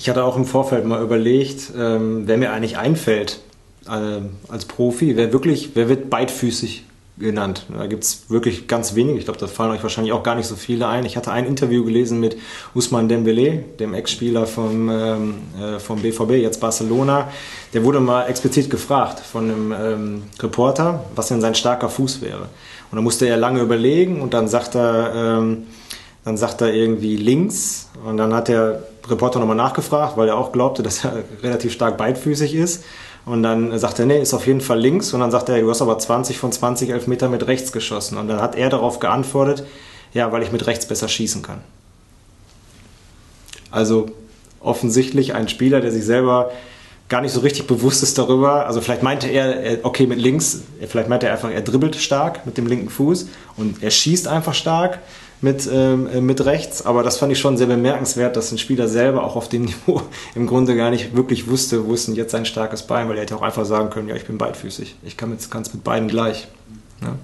[0.00, 3.40] Ich hatte auch im Vorfeld mal überlegt, ähm, wer mir eigentlich einfällt
[3.86, 6.86] äh, als Profi, wer wirklich, wer wird beidfüßig
[7.18, 7.66] genannt.
[7.68, 9.18] Da gibt es wirklich ganz wenige.
[9.18, 11.04] Ich glaube, da fallen euch wahrscheinlich auch gar nicht so viele ein.
[11.04, 12.38] Ich hatte ein Interview gelesen mit
[12.74, 17.28] Usman Dembele, dem Ex-Spieler vom, ähm, äh, vom BVB, jetzt Barcelona.
[17.74, 22.48] Der wurde mal explizit gefragt von einem ähm, Reporter, was denn sein starker Fuß wäre.
[22.90, 25.66] Und da musste er lange überlegen und dann sagt er, ähm,
[26.24, 30.52] dann sagt er irgendwie links und dann hat der Reporter nochmal nachgefragt, weil er auch
[30.52, 32.84] glaubte, dass er relativ stark beidfüßig ist.
[33.26, 35.12] Und dann sagt er, nee, ist auf jeden Fall links.
[35.12, 38.16] Und dann sagt er, du hast aber 20 von 20 Elfmeter mit rechts geschossen.
[38.16, 39.64] Und dann hat er darauf geantwortet,
[40.14, 41.58] ja, weil ich mit rechts besser schießen kann.
[43.70, 44.06] Also
[44.60, 46.50] offensichtlich ein Spieler, der sich selber
[47.08, 48.66] gar nicht so richtig bewusst ist darüber.
[48.66, 52.56] Also vielleicht meinte er, okay, mit links, vielleicht meinte er einfach, er dribbelt stark mit
[52.56, 55.00] dem linken Fuß und er schießt einfach stark
[55.40, 56.84] mit, ähm, äh, mit rechts.
[56.84, 60.02] Aber das fand ich schon sehr bemerkenswert, dass ein Spieler selber auch auf dem Niveau
[60.34, 63.22] im Grunde gar nicht wirklich wusste, wo ist denn jetzt sein starkes Bein, weil er
[63.22, 64.96] hätte auch einfach sagen können, ja, ich bin beidfüßig.
[65.04, 66.48] Ich kann es mit beiden gleich.
[67.02, 67.16] Ja.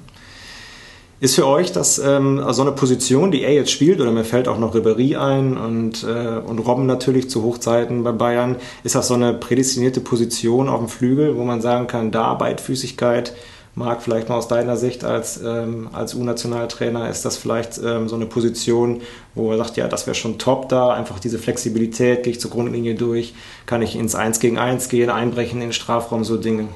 [1.19, 4.49] Ist für euch das ähm, so eine Position, die er jetzt spielt, oder mir fällt
[4.49, 9.09] auch noch Ribéry ein und, äh, und Robben natürlich zu Hochzeiten bei Bayern, ist das
[9.09, 13.33] so eine prädestinierte Position auf dem Flügel, wo man sagen kann, da Beidfüßigkeit,
[13.77, 18.17] Marc, vielleicht mal aus deiner Sicht als, ähm, als U-Nationaltrainer, ist das vielleicht ähm, so
[18.17, 19.03] eine Position,
[19.35, 22.51] wo er sagt, ja, das wäre schon top da, einfach diese Flexibilität, gehe ich zur
[22.51, 23.35] Grundlinie durch,
[23.67, 26.69] kann ich ins 1 gegen 1 gehen, einbrechen in den Strafraum, so Dinge.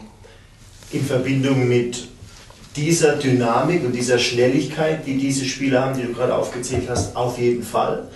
[0.93, 2.07] In Verbindung mit
[2.77, 7.39] dieser Dynamik und dieser Schnelligkeit, die diese Spieler haben, die du gerade aufgezählt hast, auf
[7.39, 8.09] jeden Fall.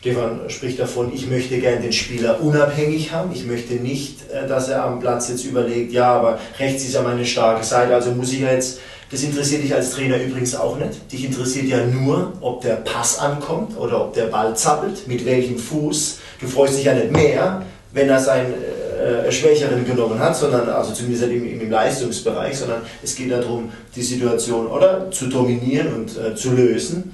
[0.00, 3.32] Stefan spricht davon, ich möchte gerne den Spieler unabhängig haben.
[3.32, 7.02] Ich möchte nicht, äh, dass er am Platz jetzt überlegt, ja, aber rechts ist ja
[7.02, 8.78] meine starke Seite, also muss ich jetzt,
[9.10, 11.10] das interessiert dich als Trainer übrigens auch nicht.
[11.10, 15.58] Dich interessiert ja nur, ob der Pass ankommt oder ob der Ball zappelt, mit welchem
[15.58, 16.18] Fuß.
[16.40, 20.92] Du freust dich ja nicht mehr, wenn er seinen äh, Schwächeren genommen hat, sondern also
[20.92, 26.34] zumindest im, im, Leistungsbereich, sondern es geht darum, die Situation oder zu dominieren und äh,
[26.34, 27.12] zu lösen.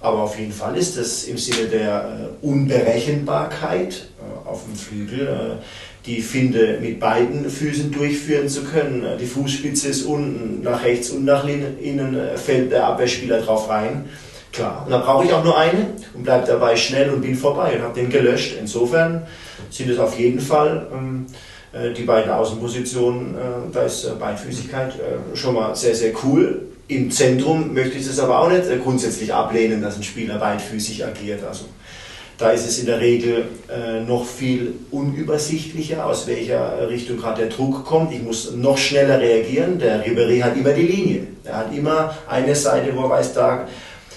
[0.00, 5.26] Aber auf jeden Fall ist es im Sinne der äh, Unberechenbarkeit äh, auf dem Flügel,
[5.26, 9.18] äh, die Finde mit beiden Füßen durchführen zu können.
[9.20, 14.06] Die Fußspitze ist unten, nach rechts und nach innen fällt der Abwehrspieler drauf rein.
[14.50, 17.76] Klar, und dann brauche ich auch nur eine und bleibe dabei schnell und bin vorbei
[17.76, 18.56] und habe den gelöscht.
[18.58, 19.26] Insofern
[19.68, 21.26] sind es auf jeden Fall ähm,
[21.96, 23.38] die beiden Außenpositionen, äh,
[23.72, 26.62] da ist äh, Beidfüßigkeit äh, schon mal sehr, sehr cool.
[26.90, 31.06] Im Zentrum möchte ich es aber auch nicht äh, grundsätzlich ablehnen, dass ein Spieler beidfüßig
[31.06, 31.44] agiert.
[31.48, 31.66] Also
[32.36, 37.50] da ist es in der Regel äh, noch viel unübersichtlicher, aus welcher Richtung gerade der
[37.50, 38.12] Druck kommt.
[38.12, 39.78] Ich muss noch schneller reagieren.
[39.78, 41.26] Der Ribéry hat immer die Linie.
[41.44, 43.68] Er hat immer eine Seite, wo er weiß, da,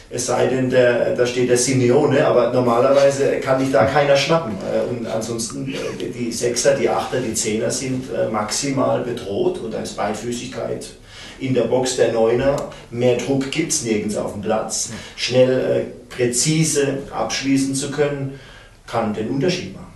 [0.10, 4.54] es sei denn, der, da steht der Simeone, aber normalerweise kann ich da keiner schnappen.
[4.54, 9.76] Äh, und ansonsten, äh, die Sechser, die Achter, die Zehner sind äh, maximal bedroht und
[9.76, 10.88] als Beidfüßigkeit
[11.40, 12.56] in der Box der Neuner.
[12.92, 14.92] Mehr Druck gibt es nirgends auf dem Platz.
[15.16, 18.40] Schnell, äh, präzise abschließen zu können,
[18.86, 19.94] kann den Unterschied machen.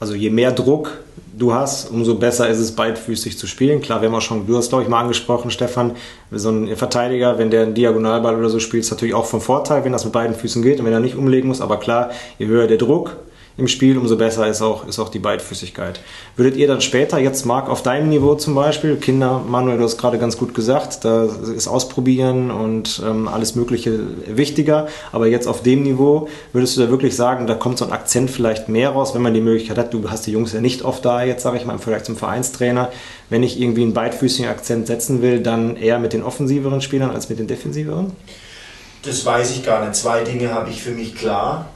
[0.00, 0.98] Also je mehr Druck
[1.36, 3.80] du hast, umso besser ist es beidfüßig zu spielen.
[3.80, 5.92] Klar, wir haben auch schon, du hast glaube ich mal angesprochen, Stefan,
[6.30, 9.84] so ein Verteidiger, wenn der einen Diagonalball oder so spielt, ist natürlich auch von Vorteil,
[9.84, 11.60] wenn das mit beiden Füßen geht und wenn er nicht umlegen muss.
[11.60, 13.16] Aber klar, je höher der Druck,
[13.56, 16.00] im Spiel, umso besser ist auch, ist auch die Beidfüßigkeit.
[16.36, 19.96] Würdet ihr dann später, jetzt Marc, auf deinem Niveau zum Beispiel, Kinder, Manuel, du hast
[19.96, 25.62] gerade ganz gut gesagt, da ist Ausprobieren und ähm, alles Mögliche wichtiger, aber jetzt auf
[25.62, 29.14] dem Niveau, würdest du da wirklich sagen, da kommt so ein Akzent vielleicht mehr raus,
[29.14, 31.56] wenn man die Möglichkeit hat, du hast die Jungs ja nicht oft da, jetzt sage
[31.56, 32.90] ich mal im Vergleich zum Vereinstrainer,
[33.30, 37.28] wenn ich irgendwie einen beidfüßigen Akzent setzen will, dann eher mit den offensiveren Spielern als
[37.28, 38.12] mit den defensiveren?
[39.04, 39.94] Das weiß ich gar nicht.
[39.94, 41.68] Zwei Dinge habe ich für mich klar.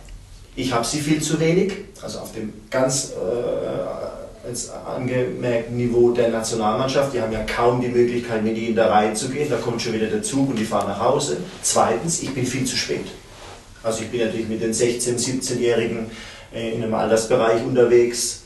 [0.59, 7.15] Ich habe sie viel zu wenig, also auf dem ganz äh, angemerkten Niveau der Nationalmannschaft.
[7.15, 9.49] Die haben ja kaum die Möglichkeit, mit ihnen da reinzugehen.
[9.49, 11.37] Da kommt schon wieder der Zug und die fahren nach Hause.
[11.63, 13.07] Zweitens, ich bin viel zu spät.
[13.85, 16.11] Also ich bin natürlich mit den 16-, 17-Jährigen
[16.53, 18.43] äh, in einem Altersbereich unterwegs,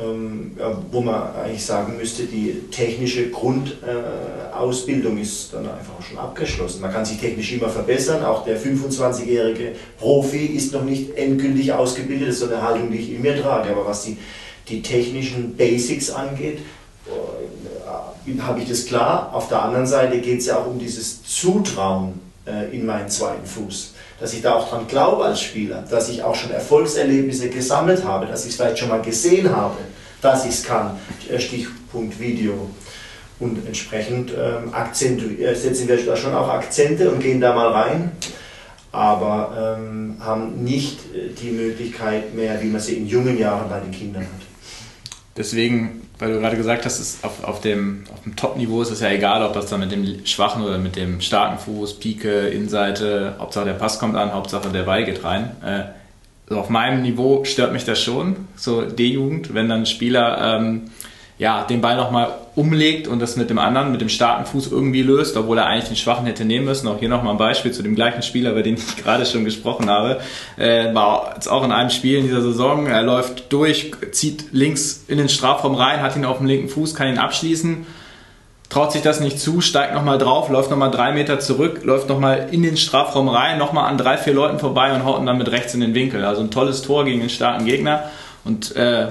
[0.00, 0.56] ähm,
[0.90, 6.80] wo man eigentlich sagen müsste, die technische Grundausbildung ist dann einfach schon abgeschlossen.
[6.80, 8.24] Man kann sich technisch immer verbessern.
[8.24, 12.28] Auch der 25-jährige Profi ist noch nicht endgültig ausgebildet.
[12.28, 13.70] Das ist eine Haltung, die ich in mir trage.
[13.70, 14.16] Aber was die,
[14.68, 16.58] die technischen Basics angeht,
[17.06, 19.30] äh, habe ich das klar.
[19.32, 23.46] Auf der anderen Seite geht es ja auch um dieses Zutrauen äh, in meinen zweiten
[23.46, 28.04] Fuß dass ich da auch dran glaube als Spieler, dass ich auch schon Erfolgserlebnisse gesammelt
[28.04, 29.76] habe, dass ich es vielleicht schon mal gesehen habe,
[30.20, 30.98] dass ich es kann.
[31.28, 32.70] Äh, Stichpunkt Video.
[33.40, 38.12] Und entsprechend ähm, äh, setzen wir da schon auch Akzente und gehen da mal rein,
[38.92, 43.80] aber ähm, haben nicht äh, die Möglichkeit mehr, wie man sie in jungen Jahren bei
[43.80, 44.46] den Kindern hat.
[45.36, 49.00] Deswegen, weil du gerade gesagt hast, ist auf, auf dem, auf dem Top-Niveau ist es
[49.00, 53.36] ja egal, ob das dann mit dem schwachen oder mit dem starken Fuß, Pike, Innenseite,
[53.38, 55.50] Hauptsache der Pass kommt an, Hauptsache der Ball geht rein.
[55.64, 55.84] Äh,
[56.48, 60.90] also auf meinem Niveau stört mich das schon, so D-Jugend, wenn dann Spieler ähm,
[61.44, 65.02] ja, den Ball nochmal umlegt und das mit dem anderen, mit dem starken Fuß irgendwie
[65.02, 66.88] löst, obwohl er eigentlich den schwachen hätte nehmen müssen.
[66.88, 69.90] Auch hier nochmal ein Beispiel zu dem gleichen Spieler, über den ich gerade schon gesprochen
[69.90, 70.20] habe.
[70.56, 72.86] Äh, war jetzt auch in einem Spiel in dieser Saison.
[72.86, 76.94] Er läuft durch, zieht links in den Strafraum rein, hat ihn auf dem linken Fuß,
[76.94, 77.86] kann ihn abschließen
[78.70, 82.48] traut sich das nicht zu, steigt nochmal drauf, läuft nochmal drei Meter zurück, läuft nochmal
[82.50, 85.52] in den Strafraum rein, nochmal an drei, vier Leuten vorbei und haut ihn dann mit
[85.52, 86.24] rechts in den Winkel.
[86.24, 88.10] Also ein tolles Tor gegen den starken Gegner.
[88.44, 89.08] Und äh,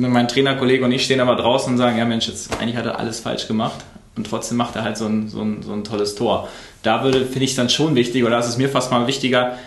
[0.00, 2.98] mein Trainerkollege und ich stehen aber draußen und sagen, ja Mensch, jetzt, eigentlich hat er
[2.98, 3.84] alles falsch gemacht
[4.16, 6.48] und trotzdem macht er halt so ein, so ein, so ein tolles Tor.
[6.82, 9.58] Da würde, finde ich dann schon wichtig, oder ist es mir fast mal wichtiger,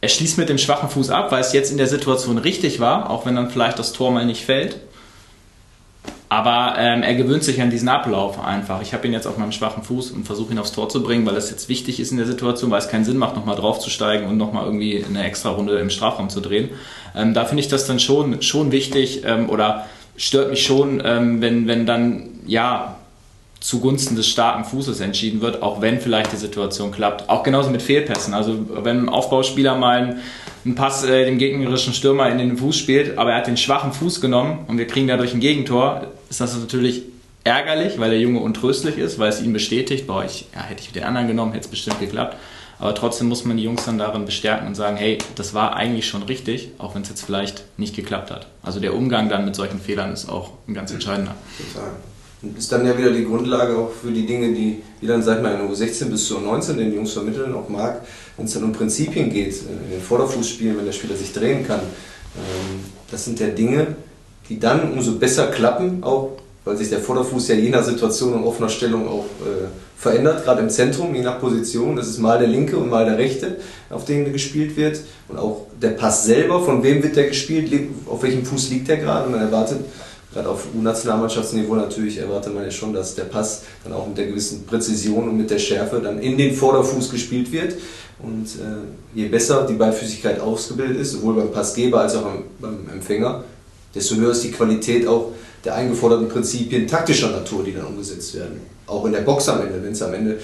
[0.00, 3.10] er schließt mit dem schwachen Fuß ab, weil es jetzt in der Situation richtig war,
[3.10, 4.76] auch wenn dann vielleicht das Tor mal nicht fällt.
[6.30, 8.80] Aber ähm, er gewöhnt sich an diesen Ablauf einfach.
[8.82, 11.26] Ich habe ihn jetzt auf meinem schwachen Fuß und versuche ihn aufs Tor zu bringen,
[11.26, 14.28] weil es jetzt wichtig ist in der Situation, weil es keinen Sinn macht, nochmal draufzusteigen
[14.28, 16.70] und nochmal irgendwie eine extra Runde im Strafraum zu drehen.
[17.16, 21.40] Ähm, da finde ich das dann schon, schon wichtig ähm, oder stört mich schon, ähm,
[21.40, 22.94] wenn, wenn dann, ja,
[23.58, 27.28] zugunsten des starken Fußes entschieden wird, auch wenn vielleicht die Situation klappt.
[27.28, 28.34] Auch genauso mit Fehlpässen.
[28.34, 30.20] Also wenn ein Aufbauspieler mal
[30.64, 33.92] einen Pass äh, dem gegnerischen Stürmer in den Fuß spielt, aber er hat den schwachen
[33.92, 37.02] Fuß genommen und wir kriegen dadurch ein Gegentor, ist das natürlich
[37.44, 40.92] ärgerlich, weil der Junge untröstlich ist, weil es ihn bestätigt, boah, ich, ja, hätte ich
[40.92, 42.36] den anderen genommen, hätte es bestimmt geklappt.
[42.78, 46.08] Aber trotzdem muss man die Jungs dann darin bestärken und sagen, hey, das war eigentlich
[46.08, 48.46] schon richtig, auch wenn es jetzt vielleicht nicht geklappt hat.
[48.62, 51.34] Also der Umgang dann mit solchen Fehlern ist auch ein ganz entscheidender.
[51.58, 51.90] Total.
[52.42, 55.38] Und ist dann ja wieder die Grundlage auch für die Dinge, die wir dann, sag
[55.38, 58.00] ich mal, in U16 bis zu U19 den Jungs vermitteln, auch mag,
[58.38, 61.66] wenn es dann um Prinzipien geht, äh, in den Vorderfußspielen, wenn der Spieler sich drehen
[61.66, 61.80] kann.
[61.80, 63.88] Ähm, das sind ja Dinge,
[64.50, 66.32] die dann umso besser klappen, auch
[66.64, 70.60] weil sich der Vorderfuß ja je nach Situation und offener Stellung auch äh, verändert, gerade
[70.60, 71.96] im Zentrum, je nach Position.
[71.96, 73.56] Das ist mal der linke und mal der rechte,
[73.88, 75.00] auf den gespielt wird.
[75.28, 77.72] Und auch der Pass selber, von wem wird der gespielt,
[78.06, 79.26] auf welchem Fuß liegt der gerade.
[79.26, 79.78] Und man erwartet,
[80.34, 84.26] gerade auf U-Nationalmannschaftsniveau natürlich, erwartet man ja schon, dass der Pass dann auch mit der
[84.26, 87.74] gewissen Präzision und mit der Schärfe dann in den Vorderfuß gespielt wird.
[88.22, 92.94] Und äh, je besser die Beidfüßigkeit ausgebildet ist, sowohl beim Passgeber als auch beim, beim
[92.94, 93.44] Empfänger,
[93.94, 95.32] desto höher ist die Qualität auch
[95.64, 98.60] der eingeforderten Prinzipien taktischer Natur, die dann umgesetzt werden.
[98.86, 100.38] Auch in der Box am Ende, wenn es am Ende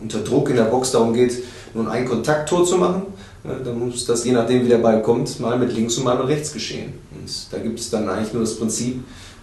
[0.00, 1.42] unter Druck in der Box darum geht,
[1.74, 3.02] nur ein Kontakttor zu machen,
[3.44, 6.28] dann muss das je nachdem, wie der Ball kommt, mal mit links und mal mit
[6.28, 6.94] rechts geschehen.
[7.12, 9.02] Und da gibt es dann eigentlich nur das Prinzip,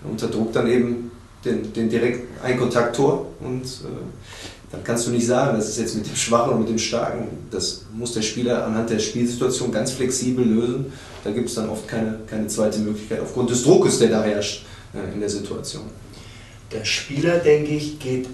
[0.09, 1.11] unter Druck dann eben
[1.45, 5.95] den, den direkt ein Kontakttor und äh, dann kannst du nicht sagen, das ist jetzt
[5.95, 7.27] mit dem Schwachen und mit dem Starken.
[7.51, 10.91] Das muss der Spieler anhand der Spielsituation ganz flexibel lösen.
[11.23, 14.65] Da gibt es dann oft keine, keine zweite Möglichkeit aufgrund des Druckes, der da herrscht
[15.13, 15.83] in der Situation.
[16.71, 18.27] Der Spieler, denke ich, geht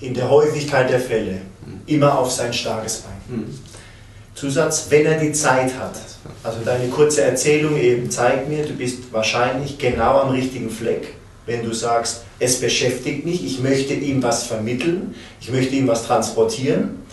[0.00, 1.80] in der Häufigkeit der Fälle mhm.
[1.86, 3.36] immer auf sein starkes Bein.
[3.36, 3.58] Mhm.
[4.34, 5.96] Zusatz, wenn er die Zeit hat.
[6.42, 11.14] Also deine kurze Erzählung eben zeigt mir, du bist wahrscheinlich genau am richtigen Fleck,
[11.46, 16.06] wenn du sagst, es beschäftigt mich, ich möchte ihm was vermitteln, ich möchte ihm was
[16.06, 17.03] transportieren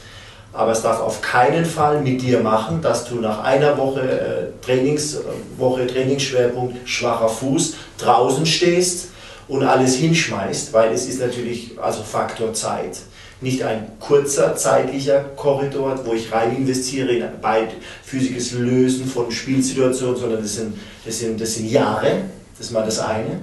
[0.54, 4.66] aber es darf auf keinen Fall mit dir machen, dass du nach einer Woche äh,
[4.66, 9.10] Trainingswoche, Trainingsschwerpunkt, schwacher Fuß draußen stehst
[9.48, 13.00] und alles hinschmeißt, weil es ist natürlich also Faktor Zeit.
[13.40, 17.68] Nicht ein kurzer zeitlicher Korridor, wo ich rein investiere in ein
[18.04, 22.24] physisches Lösen von Spielsituationen, sondern das sind, das sind, das sind Jahre,
[22.58, 23.40] das ist mal das eine.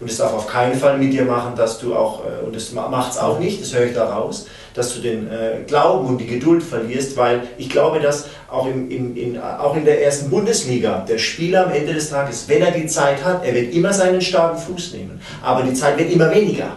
[0.00, 2.72] Und es darf auf keinen Fall mit dir machen, dass du auch, äh, und das
[2.72, 6.18] macht es auch nicht, das höre ich da raus, dass du den äh, Glauben und
[6.18, 10.30] die Geduld verlierst, weil ich glaube, dass auch, im, im, in, auch in der ersten
[10.30, 13.92] Bundesliga der Spieler am Ende des Tages, wenn er die Zeit hat, er wird immer
[13.92, 16.76] seinen starken Fuß nehmen, aber die Zeit wird immer weniger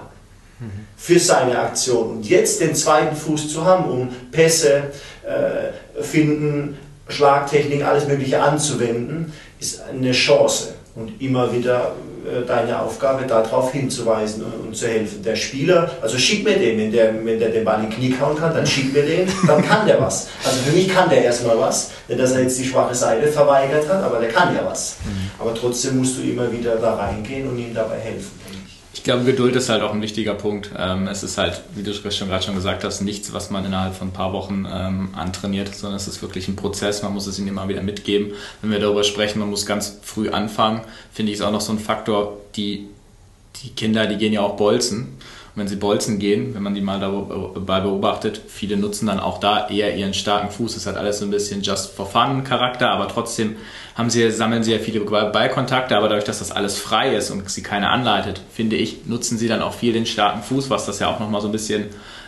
[1.06, 2.18] für seine Aktion.
[2.18, 4.92] Und jetzt den zweiten Fuß zu haben, um Pässe
[5.24, 6.78] äh, finden,
[7.08, 10.74] Schlagtechnik, alles Mögliche anzuwenden, ist eine Chance.
[10.96, 11.94] Und immer wieder
[12.48, 15.22] deine Aufgabe, darauf hinzuweisen und zu helfen.
[15.24, 18.12] Der Spieler, also schick mir den, wenn der, wenn der den Ball in den Knie
[18.12, 20.28] kauen kann, dann schick mir den, dann kann der was.
[20.44, 23.88] Also für mich kann der erstmal was, denn dass er jetzt die schwache Seite verweigert
[23.88, 24.98] hat, aber der kann ja was.
[25.06, 25.32] Mhm.
[25.40, 28.45] Aber trotzdem musst du immer wieder da reingehen und ihm dabei helfen
[29.06, 30.72] glaube, Geduld ist halt auch ein wichtiger Punkt.
[30.78, 33.96] Ähm, es ist halt, wie du schon gerade schon gesagt hast, nichts, was man innerhalb
[33.96, 37.04] von ein paar Wochen ähm, antrainiert, sondern es ist wirklich ein Prozess.
[37.04, 38.34] Man muss es ihnen immer wieder mitgeben.
[38.62, 40.82] Wenn wir darüber sprechen, man muss ganz früh anfangen,
[41.14, 42.88] finde ich, ist auch noch so ein Faktor, die,
[43.64, 45.18] die Kinder, die gehen ja auch bolzen
[45.56, 49.70] wenn sie bolzen gehen, wenn man die mal dabei beobachtet, viele nutzen dann auch da
[49.70, 50.74] eher ihren starken Fuß.
[50.74, 53.56] Das hat alles so ein bisschen just for fun Charakter, aber trotzdem
[53.96, 57.50] haben sie, sammeln sie ja viele Ballkontakte, aber dadurch, dass das alles frei ist und
[57.50, 61.00] sie keiner anleitet, finde ich, nutzen sie dann auch viel den starken Fuß, was das
[61.00, 61.86] ja auch nochmal so ein bisschen,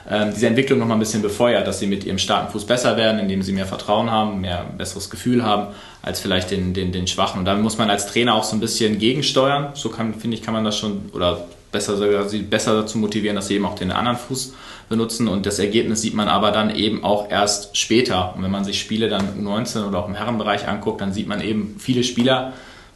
[0.09, 3.19] äh, diese Entwicklung nochmal ein bisschen befeuert, dass sie mit ihrem starken Fuß besser werden,
[3.19, 7.39] indem sie mehr Vertrauen haben, mehr besseres Gefühl haben, als vielleicht den, den, den schwachen.
[7.39, 9.71] Und da muss man als Trainer auch so ein bisschen gegensteuern.
[9.73, 13.35] So kann, finde ich, kann man das schon, oder besser, sogar sie besser dazu motivieren,
[13.35, 14.53] dass sie eben auch den anderen Fuß
[14.89, 15.27] benutzen.
[15.27, 18.33] Und das Ergebnis sieht man aber dann eben auch erst später.
[18.35, 21.41] Und wenn man sich Spiele dann U19 oder auch im Herrenbereich anguckt, dann sieht man
[21.41, 22.53] eben viele Spieler,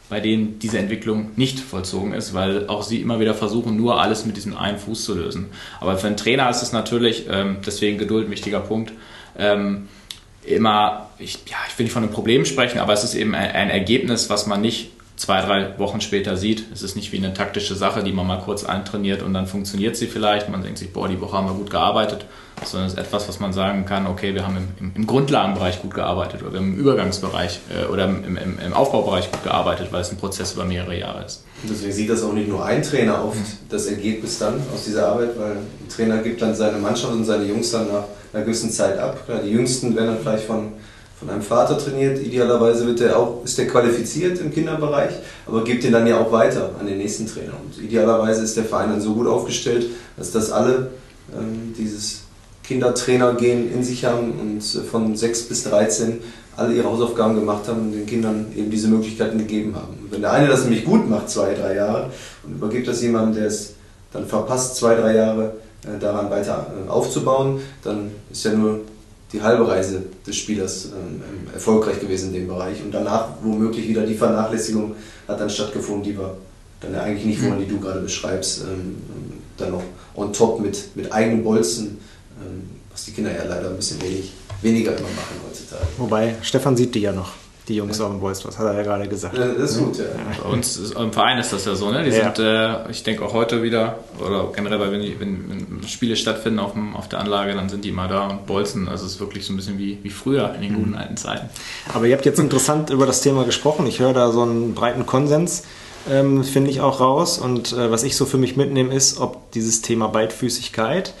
[0.08, 4.26] bei denen diese Entwicklung nicht vollzogen ist, weil auch sie immer wieder versuchen, nur alles
[4.26, 5.46] mit diesem einen Fuß zu lösen.
[5.80, 8.92] Aber für einen Trainer ist es natürlich, ähm, deswegen Geduld ein wichtiger Punkt,
[9.38, 9.88] ähm,
[10.44, 13.52] immer, ich, ja, ich will nicht von einem Problem sprechen, aber es ist eben ein,
[13.52, 16.64] ein Ergebnis, was man nicht zwei, drei Wochen später sieht.
[16.72, 19.96] Es ist nicht wie eine taktische Sache, die man mal kurz antrainiert und dann funktioniert
[19.96, 20.48] sie vielleicht.
[20.48, 22.26] Man denkt sich, boah, die Woche haben wir gut gearbeitet.
[22.64, 25.94] Sondern es ist etwas, was man sagen kann, okay, wir haben im, im, Grundlagenbereich gut
[25.94, 30.16] gearbeitet oder im Übergangsbereich äh, oder im, im, im, Aufbaubereich gut gearbeitet, weil es ein
[30.16, 31.42] Prozess über mehrere Jahre ist.
[31.64, 33.38] Deswegen sieht das auch nicht nur ein Trainer oft
[33.68, 37.46] das Ergebnis dann aus dieser Arbeit, weil ein Trainer gibt dann seine Mannschaft und seine
[37.46, 39.18] Jungs dann nach einer gewissen Zeit ab.
[39.44, 40.74] die Jüngsten werden dann vielleicht von
[41.22, 42.18] von einem Vater trainiert.
[42.18, 45.12] Idealerweise wird er auch, ist er qualifiziert im Kinderbereich,
[45.46, 47.52] aber gibt ihn dann ja auch weiter an den nächsten Trainer.
[47.64, 50.90] Und idealerweise ist der Verein dann so gut aufgestellt, dass das alle
[51.32, 52.22] ähm, dieses
[52.64, 56.18] Kindertrainer-Gen in sich haben und äh, von 6 bis 13
[56.56, 59.98] alle ihre Hausaufgaben gemacht haben und den Kindern eben diese Möglichkeiten gegeben haben.
[60.02, 62.10] Und wenn der eine das nämlich gut macht, zwei, drei Jahre,
[62.42, 63.74] und übergibt das jemandem, der es
[64.12, 65.54] dann verpasst, zwei, drei Jahre
[65.84, 68.80] äh, daran weiter äh, aufzubauen, dann ist ja nur
[69.32, 71.22] die halbe Reise des Spielers ähm,
[71.52, 72.82] erfolgreich gewesen in dem Bereich.
[72.82, 74.94] Und danach womöglich wieder die Vernachlässigung
[75.26, 76.36] hat dann stattgefunden, die wir
[76.80, 78.62] dann ja eigentlich nicht wollen, die du gerade beschreibst.
[78.62, 78.96] Ähm,
[79.56, 79.82] dann noch
[80.14, 81.98] on top mit, mit eigenen Bolzen,
[82.40, 85.86] ähm, was die Kinder ja leider ein bisschen wenig, weniger immer machen heutzutage.
[85.98, 87.41] Wobei, Stefan sieht die ja noch
[87.72, 89.36] die Jungs auf dem Bolzplatz, hat er ja gerade gesagt.
[89.36, 90.04] Ja, das ist gut, ja.
[90.42, 92.04] Bei uns ist, im Verein ist das ja so, ne?
[92.04, 92.34] Die ja.
[92.34, 96.58] sind, äh, ich denke auch heute wieder, oder generell, wenn, die, wenn, wenn, Spiele stattfinden
[96.58, 98.88] auf, dem, auf der Anlage, dann sind die immer da und bolzen.
[98.88, 100.96] Also es ist wirklich so ein bisschen wie, wie früher in den guten mhm.
[100.96, 101.48] alten Zeiten.
[101.92, 103.86] Aber ihr habt jetzt interessant über das Thema gesprochen.
[103.86, 105.64] Ich höre da so einen breiten Konsens.
[106.10, 107.38] Ähm, finde ich auch raus.
[107.38, 111.14] Und äh, was ich so für mich mitnehme, ist, ob dieses Thema Beidfüßigkeit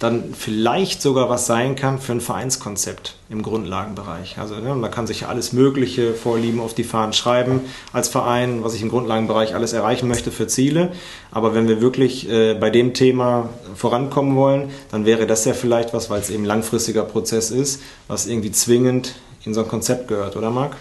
[0.00, 4.38] dann vielleicht sogar was sein kann für ein Vereinskonzept im Grundlagenbereich.
[4.38, 7.60] Also ja, man kann sich alles Mögliche Vorlieben auf die Fahnen schreiben
[7.92, 10.92] als Verein, was ich im Grundlagenbereich alles erreichen möchte für Ziele.
[11.30, 15.92] Aber wenn wir wirklich äh, bei dem Thema vorankommen wollen, dann wäre das ja vielleicht
[15.92, 20.34] was, weil es eben langfristiger Prozess ist, was irgendwie zwingend in so ein Konzept gehört,
[20.34, 20.76] oder Marc?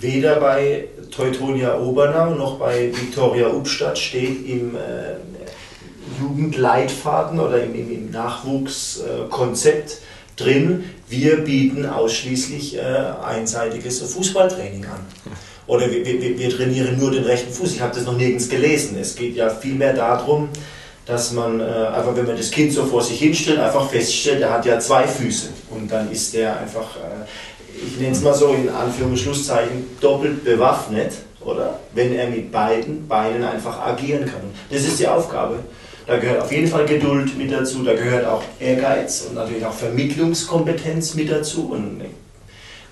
[0.00, 5.16] Weder bei Teutonia Obernau noch bei Viktoria Ubstadt steht im äh,
[6.18, 9.98] Jugendleitfaden oder im, im, im Nachwuchskonzept
[10.36, 12.80] drin, wir bieten ausschließlich äh,
[13.24, 15.06] einseitiges Fußballtraining an.
[15.66, 17.74] Oder wir, wir, wir, trainieren nur den rechten Fuß.
[17.74, 18.98] Ich habe das noch nirgends gelesen.
[19.00, 20.48] Es geht ja vielmehr darum,
[21.06, 24.52] dass man äh, einfach, wenn man das Kind so vor sich hinstellt, einfach feststellt, er
[24.52, 25.48] hat ja zwei Füße.
[25.70, 31.12] Und dann ist der einfach, äh, ich nenne es mal so in Anführungsschlusszeichen, doppelt bewaffnet,
[31.40, 31.80] oder?
[31.94, 34.42] Wenn er mit beiden Beinen einfach agieren kann.
[34.70, 35.60] Das ist die Aufgabe.
[36.10, 39.72] Da gehört auf jeden Fall Geduld mit dazu, da gehört auch Ehrgeiz und natürlich auch
[39.72, 42.06] Vermittlungskompetenz mit dazu und eine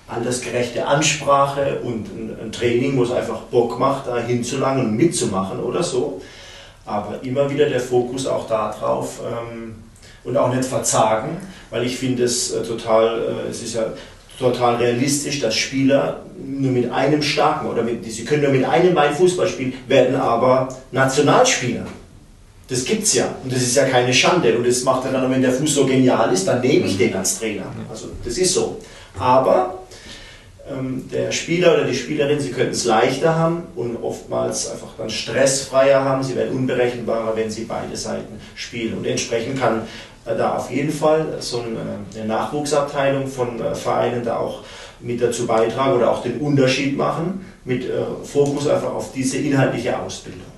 [0.07, 2.05] altersgerechte Ansprache und
[2.41, 6.21] ein Training, wo es einfach Bock macht, da hinzulangen und mitzumachen oder so.
[6.85, 9.75] Aber immer wieder der Fokus auch darauf ähm,
[10.23, 11.41] und auch nicht verzagen,
[11.71, 13.83] weil ich finde es äh, total, äh, es ist ja
[14.39, 18.95] total realistisch, dass Spieler nur mit einem starken oder mit, sie können nur mit einem
[18.95, 21.85] Bein Fußball spielen, werden aber Nationalspieler.
[22.69, 23.35] Das gibt es ja.
[23.43, 24.55] Und das ist ja keine Schande.
[24.55, 27.39] Und das macht dann, wenn der Fuß so genial ist, dann nehme ich den als
[27.39, 27.65] Trainer.
[27.89, 28.77] Also das ist so.
[29.17, 29.79] Aber
[30.71, 35.09] ähm, der Spieler oder die Spielerin, sie könnten es leichter haben und oftmals einfach dann
[35.09, 36.23] stressfreier haben.
[36.23, 38.99] Sie werden unberechenbarer, wenn sie beide Seiten spielen.
[38.99, 39.81] Und entsprechend kann
[40.25, 41.79] äh, da auf jeden Fall so eine,
[42.15, 44.63] eine Nachwuchsabteilung von äh, Vereinen da auch
[44.99, 49.97] mit dazu beitragen oder auch den Unterschied machen, mit äh, Fokus einfach auf diese inhaltliche
[49.97, 50.48] Ausbildung.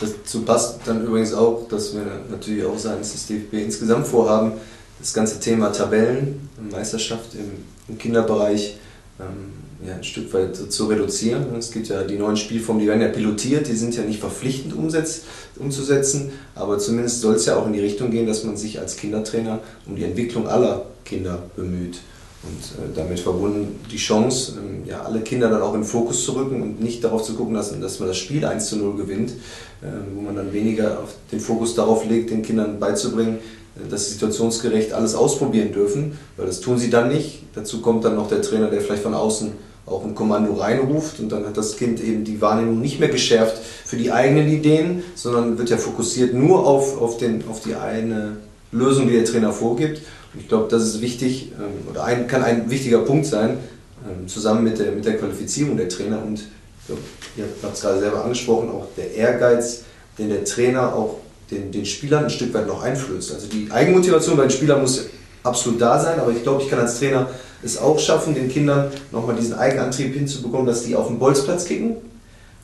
[0.00, 4.52] Dazu passt dann übrigens auch, dass wir natürlich auch seitens des DFB insgesamt vorhaben,
[4.98, 7.50] das ganze Thema Tabellen, Meisterschaft im,
[7.88, 8.76] im Kinderbereich
[9.20, 11.54] ähm, ja, ein Stück weit zu reduzieren.
[11.58, 14.74] Es gibt ja die neuen Spielformen, die werden ja pilotiert, die sind ja nicht verpflichtend
[14.74, 15.24] umsetzt,
[15.56, 18.96] umzusetzen, aber zumindest soll es ja auch in die Richtung gehen, dass man sich als
[18.96, 21.98] Kindertrainer um die Entwicklung aller Kinder bemüht.
[22.46, 26.24] Und äh, damit verbunden die Chance, ähm, ja, alle Kinder dann auch in den Fokus
[26.24, 28.96] zu rücken und nicht darauf zu gucken lassen, dass man das Spiel 1 zu 0
[28.96, 30.98] gewinnt, äh, wo man dann weniger
[31.32, 33.38] den Fokus darauf legt, den Kindern beizubringen,
[33.76, 37.44] äh, dass sie situationsgerecht alles ausprobieren dürfen, weil das tun sie dann nicht.
[37.54, 39.52] Dazu kommt dann noch der Trainer, der vielleicht von außen
[39.86, 43.60] auch ein Kommando reinruft und dann hat das Kind eben die Wahrnehmung nicht mehr geschärft
[43.84, 48.38] für die eigenen Ideen, sondern wird ja fokussiert nur auf, auf, den, auf die eine
[48.72, 50.00] Lösung, die der Trainer vorgibt
[50.38, 53.58] ich glaube, das ist wichtig ähm, oder ein, kann ein wichtiger Punkt sein,
[54.04, 56.44] ähm, zusammen mit der, mit der Qualifizierung der Trainer und
[56.86, 56.98] glaub,
[57.36, 59.82] ihr habt es gerade selber angesprochen, auch der Ehrgeiz,
[60.18, 61.20] den der Trainer auch
[61.50, 63.32] den, den Spielern ein Stück weit noch einflößt.
[63.34, 65.06] Also die Eigenmotivation bei den Spielern muss
[65.42, 67.28] absolut da sein, aber ich glaube, ich kann als Trainer
[67.62, 71.96] es auch schaffen, den Kindern nochmal diesen Eigenantrieb hinzubekommen, dass die auf den Bolzplatz kicken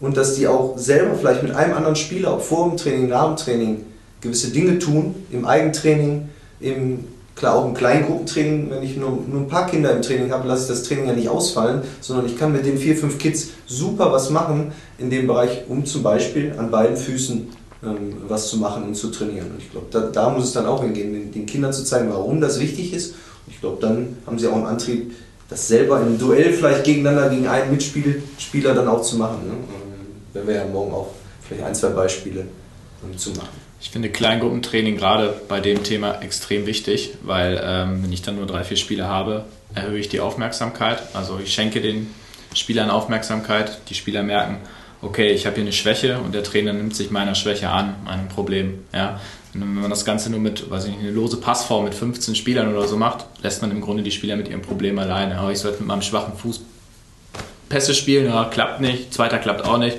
[0.00, 3.26] und dass die auch selber vielleicht mit einem anderen Spieler, ob vor dem Training, nach
[3.26, 3.86] dem Training,
[4.20, 6.28] gewisse Dinge tun, im Eigentraining,
[6.60, 7.04] im
[7.40, 10.64] klar, auch im Kleingruppentraining, wenn ich nur, nur ein paar Kinder im Training habe, lasse
[10.64, 14.12] ich das Training ja nicht ausfallen, sondern ich kann mit den vier, fünf Kids super
[14.12, 17.48] was machen in dem Bereich, um zum Beispiel an beiden Füßen
[17.82, 19.50] ähm, was zu machen und zu trainieren.
[19.52, 22.10] Und ich glaube, da, da, muss es dann auch hingehen, den, den, Kindern zu zeigen,
[22.12, 23.12] warum das wichtig ist.
[23.46, 25.12] Und ich glaube, dann haben sie auch einen Antrieb,
[25.48, 29.48] das selber im Duell vielleicht gegeneinander gegen einen Mitspieler dann auch zu machen.
[29.48, 29.54] Ne?
[30.34, 31.08] Wenn wir ja morgen auch
[31.40, 32.40] vielleicht ein, zwei Beispiele
[33.02, 33.59] ähm, zu machen.
[33.82, 38.46] Ich finde Kleingruppentraining gerade bei dem Thema extrem wichtig, weil ähm, wenn ich dann nur
[38.46, 41.02] drei, vier Spieler habe, erhöhe ich die Aufmerksamkeit.
[41.14, 42.14] Also ich schenke den
[42.54, 43.78] Spielern Aufmerksamkeit.
[43.88, 44.58] Die Spieler merken,
[45.00, 48.28] okay, ich habe hier eine Schwäche und der Trainer nimmt sich meiner Schwäche an, meinem
[48.28, 48.80] Problem.
[48.92, 49.18] Ja.
[49.54, 52.34] Und wenn man das Ganze nur mit, weiß ich nicht, eine lose Passform mit 15
[52.34, 55.38] Spielern oder so macht, lässt man im Grunde die Spieler mit ihrem Problem alleine.
[55.38, 56.60] Aber ich sollte mit meinem schwachen Fuß
[57.70, 59.96] Pässe spielen, ja, klappt nicht, zweiter klappt auch nicht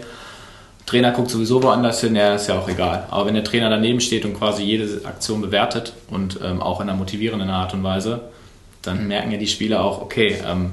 [0.86, 3.08] Trainer guckt sowieso woanders hin, ja, ist ja auch egal.
[3.10, 6.90] Aber wenn der Trainer daneben steht und quasi jede Aktion bewertet und ähm, auch in
[6.90, 8.22] einer motivierenden Art und Weise,
[8.82, 10.72] dann merken ja die Spieler auch, okay, ähm,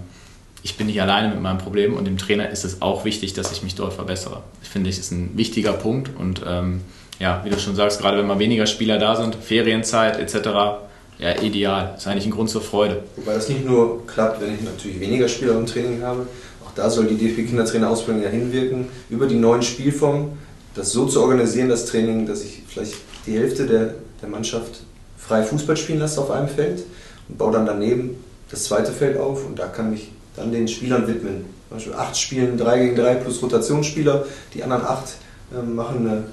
[0.62, 3.52] ich bin nicht alleine mit meinem Problem und dem Trainer ist es auch wichtig, dass
[3.52, 4.42] ich mich dort verbessere.
[4.62, 6.80] Ich finde, das ist ein wichtiger Punkt und ähm,
[7.20, 10.48] ja, wie du schon sagst, gerade wenn mal weniger Spieler da sind, Ferienzeit etc.,
[11.18, 11.94] ja, ideal.
[11.96, 13.02] Ist eigentlich ein Grund zur Freude.
[13.16, 16.28] Wobei das nicht nur klappt, wenn ich natürlich weniger Spieler im Training habe,
[16.78, 20.38] da soll die DFB-Kindertrainerausbildung ja hinwirken, über die neuen Spielformen,
[20.74, 22.94] das so zu organisieren, das Training, dass ich vielleicht
[23.26, 24.82] die Hälfte der, der Mannschaft
[25.16, 26.84] frei Fußball spielen lasse auf einem Feld
[27.28, 28.16] und baue dann daneben
[28.50, 31.46] das zweite Feld auf und da kann ich dann den Spielern widmen.
[31.68, 34.24] Zum Beispiel acht Spielen 3 gegen 3 plus Rotationsspieler,
[34.54, 35.16] die anderen acht
[35.52, 36.24] äh, machen eine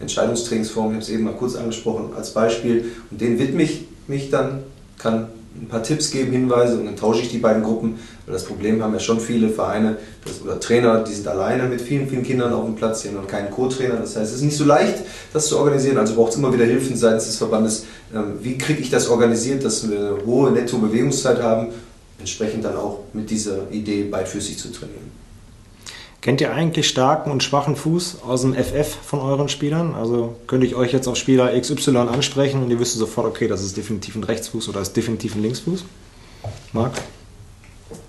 [0.00, 4.30] Entscheidungstrainingsform, ich habe es eben mal kurz angesprochen als Beispiel und den widme ich mich
[4.30, 4.64] dann,
[4.98, 5.28] kann
[5.60, 7.98] ein paar Tipps geben, Hinweise und dann tausche ich die beiden Gruppen.
[8.28, 11.80] Weil das Problem haben ja schon viele Vereine das, oder Trainer, die sind alleine mit
[11.80, 13.96] vielen, vielen Kindern auf dem Platz, haben noch keinen Co-Trainer.
[13.96, 14.96] Das heißt, es ist nicht so leicht,
[15.32, 15.96] das zu organisieren.
[15.96, 17.86] Also braucht es immer wieder Hilfen seitens des Verbandes.
[18.14, 21.68] Ähm, wie kriege ich das organisiert, dass wir eine hohe Netto-Bewegungszeit haben,
[22.18, 25.10] entsprechend dann auch mit dieser Idee beidfüßig zu trainieren.
[26.20, 29.94] Kennt ihr eigentlich starken und schwachen Fuß aus dem FF von euren Spielern?
[29.94, 33.62] Also könnte ich euch jetzt auf Spieler XY ansprechen und ihr wüsstet sofort, okay, das
[33.62, 35.84] ist definitiv ein Rechtsfuß oder das ist definitiv ein Linksfuß?
[36.72, 36.92] Marc?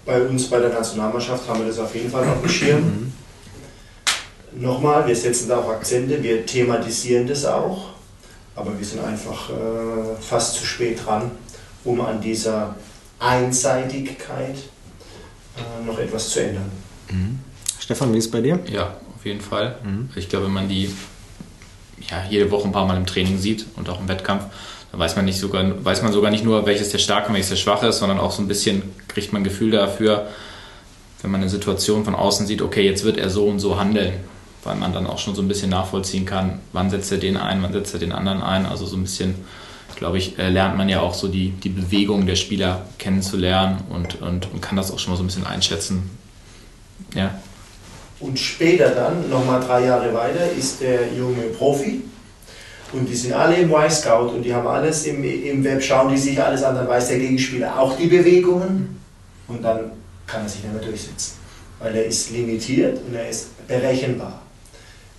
[0.09, 2.81] Bei uns bei der Nationalmannschaft haben wir das auf jeden Fall auf dem Schirm.
[2.81, 3.13] Mhm.
[4.59, 7.89] Nochmal, wir setzen da auch Akzente, wir thematisieren das auch,
[8.55, 9.53] aber wir sind einfach äh,
[10.19, 11.29] fast zu spät dran,
[11.83, 12.75] um an dieser
[13.19, 14.55] Einseitigkeit
[15.57, 16.71] äh, noch etwas zu ändern.
[17.11, 17.37] Mhm.
[17.79, 18.57] Stefan, wie ist es bei dir?
[18.65, 19.75] Ja, auf jeden Fall.
[19.83, 20.09] Mhm.
[20.15, 20.91] Ich glaube, wenn man die
[22.09, 24.45] ja, jede Woche ein paar Mal im Training sieht und auch im Wettkampf,
[24.91, 27.49] dann weiß man, nicht sogar, weiß man sogar nicht nur, welches der starke und welches
[27.49, 28.81] der schwache ist, sondern auch so ein bisschen
[29.19, 30.27] kriegt man ein Gefühl dafür,
[31.21, 34.13] wenn man eine Situation von außen sieht, okay, jetzt wird er so und so handeln,
[34.63, 37.61] weil man dann auch schon so ein bisschen nachvollziehen kann, wann setzt er den ein,
[37.61, 38.65] wann setzt er den anderen ein.
[38.65, 39.35] Also so ein bisschen,
[39.95, 44.21] glaube ich, äh, lernt man ja auch so die, die Bewegung der Spieler kennenzulernen und,
[44.21, 46.09] und, und kann das auch schon mal so ein bisschen einschätzen.
[47.13, 47.39] Ja,
[48.21, 52.01] und später dann, nochmal drei Jahre weiter, ist der junge Profi.
[52.91, 56.17] Und die sind alle im Y-Scout und die haben alles im, im Web, schauen die
[56.17, 58.98] sich alles an, dann weiß der Gegenspieler auch die Bewegungen
[59.49, 59.91] und dann
[60.25, 61.33] kann er sich nicht mehr durchsetzen.
[61.79, 64.41] Weil er ist limitiert und er ist berechenbar.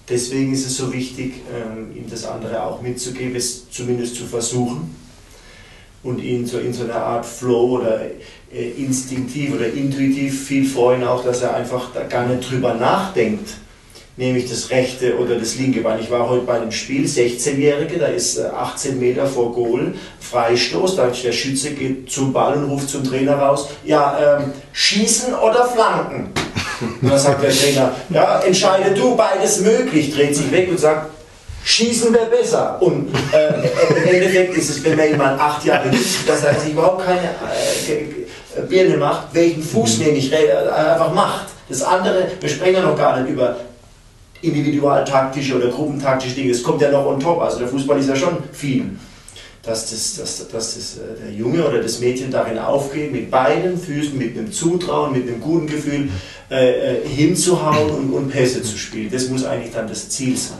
[0.08, 4.94] Deswegen ist es so wichtig, ähm, ihm das andere auch mitzugeben, es zumindest zu versuchen
[6.02, 8.00] und ihn so in so einer Art Flow oder
[8.52, 13.50] äh, instinktiv oder intuitiv viel vorhin auch, dass er einfach gar nicht drüber nachdenkt,
[14.20, 15.98] nehme ich das rechte oder das linke Bein.
[15.98, 20.96] Ich war heute bei einem Spiel, 16-Jährige, da ist 18 äh, Meter vor Goal, Freistoß,
[20.96, 25.64] da der Schütze geht zum Ball und ruft zum Trainer raus, ja, ähm, schießen oder
[25.64, 26.32] flanken?
[27.02, 31.10] Und dann sagt der Trainer, ja, entscheide du, beides möglich, dreht sich weg und sagt,
[31.64, 32.76] Schießen wäre besser.
[32.80, 36.72] Und äh, im Endeffekt ist es, wenn man jemand acht Jahre gibt, dass er sich
[36.72, 40.04] überhaupt keine äh, Birne macht, welchen Fuß mhm.
[40.04, 41.46] nehme ich, äh, einfach macht.
[41.68, 43.56] Das andere, wir sprechen ja noch gar nicht über
[44.42, 48.16] individualtaktische oder gruppentaktische Dinge, das kommt ja noch on top, also der Fußball ist ja
[48.16, 48.84] schon viel.
[49.62, 53.78] Dass, das, dass, dass das, äh, der Junge oder das Mädchen darin aufgeht, mit beiden
[53.78, 56.08] Füßen, mit einem Zutrauen, mit einem guten Gefühl
[56.50, 59.10] äh, äh, hinzuhauen und, und Pässe zu spielen.
[59.12, 60.58] Das muss eigentlich dann das Ziel sein.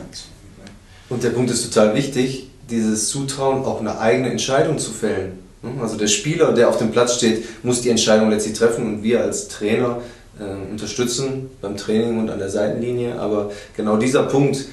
[1.09, 5.39] Und der Punkt ist total wichtig, dieses Zutrauen, auch eine eigene Entscheidung zu fällen.
[5.79, 9.21] Also der Spieler, der auf dem Platz steht, muss die Entscheidung letztlich treffen und wir
[9.21, 10.01] als Trainer
[10.41, 13.19] äh, unterstützen beim Training und an der Seitenlinie.
[13.19, 14.65] Aber genau dieser Punkt,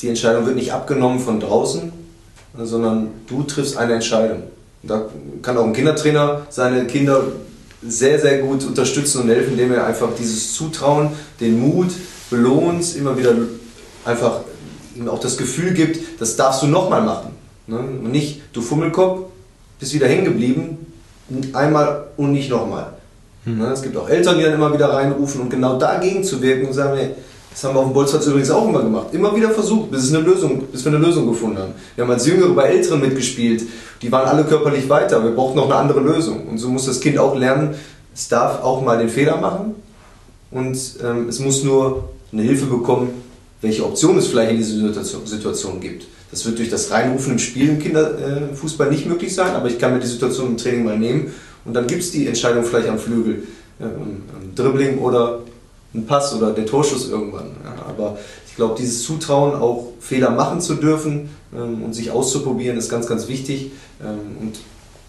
[0.00, 1.92] die Entscheidung wird nicht abgenommen von draußen,
[2.56, 4.44] sondern du triffst eine Entscheidung.
[4.82, 5.06] Da
[5.42, 7.24] kann auch ein Kindertrainer seine Kinder
[7.82, 11.90] sehr, sehr gut unterstützen und helfen, indem er einfach dieses Zutrauen, den Mut
[12.30, 13.34] belohnt, immer wieder
[14.04, 14.40] einfach
[15.08, 17.32] auch das Gefühl gibt, das darfst du nochmal machen.
[17.66, 17.78] Ne?
[17.78, 19.26] Und nicht, du Fummelkopf,
[19.78, 20.78] bist wieder hängen geblieben,
[21.52, 22.92] einmal und nicht nochmal.
[23.44, 23.58] Hm.
[23.58, 26.68] Ne, es gibt auch Eltern, die dann immer wieder reinrufen und genau dagegen zu wirken
[26.68, 27.10] und sagen, hey,
[27.50, 29.08] das haben wir auf dem Bolzplatz übrigens auch immer gemacht.
[29.12, 31.72] Immer wieder versucht, bis, es eine Lösung, bis wir eine Lösung gefunden haben.
[31.94, 33.64] Wir haben als Jüngere bei Älteren mitgespielt.
[34.00, 35.22] Die waren alle körperlich weiter.
[35.22, 36.48] Wir brauchten noch eine andere Lösung.
[36.48, 37.74] Und so muss das Kind auch lernen,
[38.14, 39.74] es darf auch mal den Fehler machen.
[40.50, 43.10] Und ähm, es muss nur eine Hilfe bekommen,
[43.60, 46.06] welche Option es vielleicht in dieser Situation, gibt.
[46.30, 49.92] Das wird durch das Reinrufen im Spiel im Kinderfußball nicht möglich sein, aber ich kann
[49.92, 51.32] mir die Situation im Training mal nehmen
[51.64, 53.44] und dann gibt es die Entscheidung vielleicht am Flügel,
[53.80, 54.22] ähm,
[54.54, 55.40] Dribbling oder
[55.94, 57.50] ein Pass oder der Torschuss irgendwann.
[57.86, 62.88] Aber ich glaube, dieses Zutrauen, auch Fehler machen zu dürfen ähm, und sich auszuprobieren, ist
[62.88, 63.72] ganz, ganz wichtig.
[64.02, 64.58] Ähm, und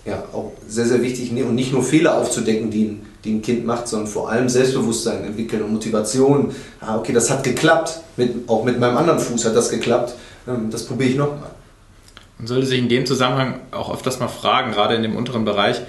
[0.05, 1.31] ja, auch sehr, sehr wichtig.
[1.31, 5.63] Und nicht nur Fehler aufzudecken, die ein, ein Kind macht, sondern vor allem Selbstbewusstsein entwickeln
[5.63, 6.53] und Motivation.
[6.81, 8.01] Ah, okay, das hat geklappt.
[8.47, 10.15] Auch mit meinem anderen Fuß hat das geklappt.
[10.47, 11.51] Ähm, das probiere ich nochmal.
[12.37, 15.81] Man sollte sich in dem Zusammenhang auch öfters mal fragen, gerade in dem unteren Bereich,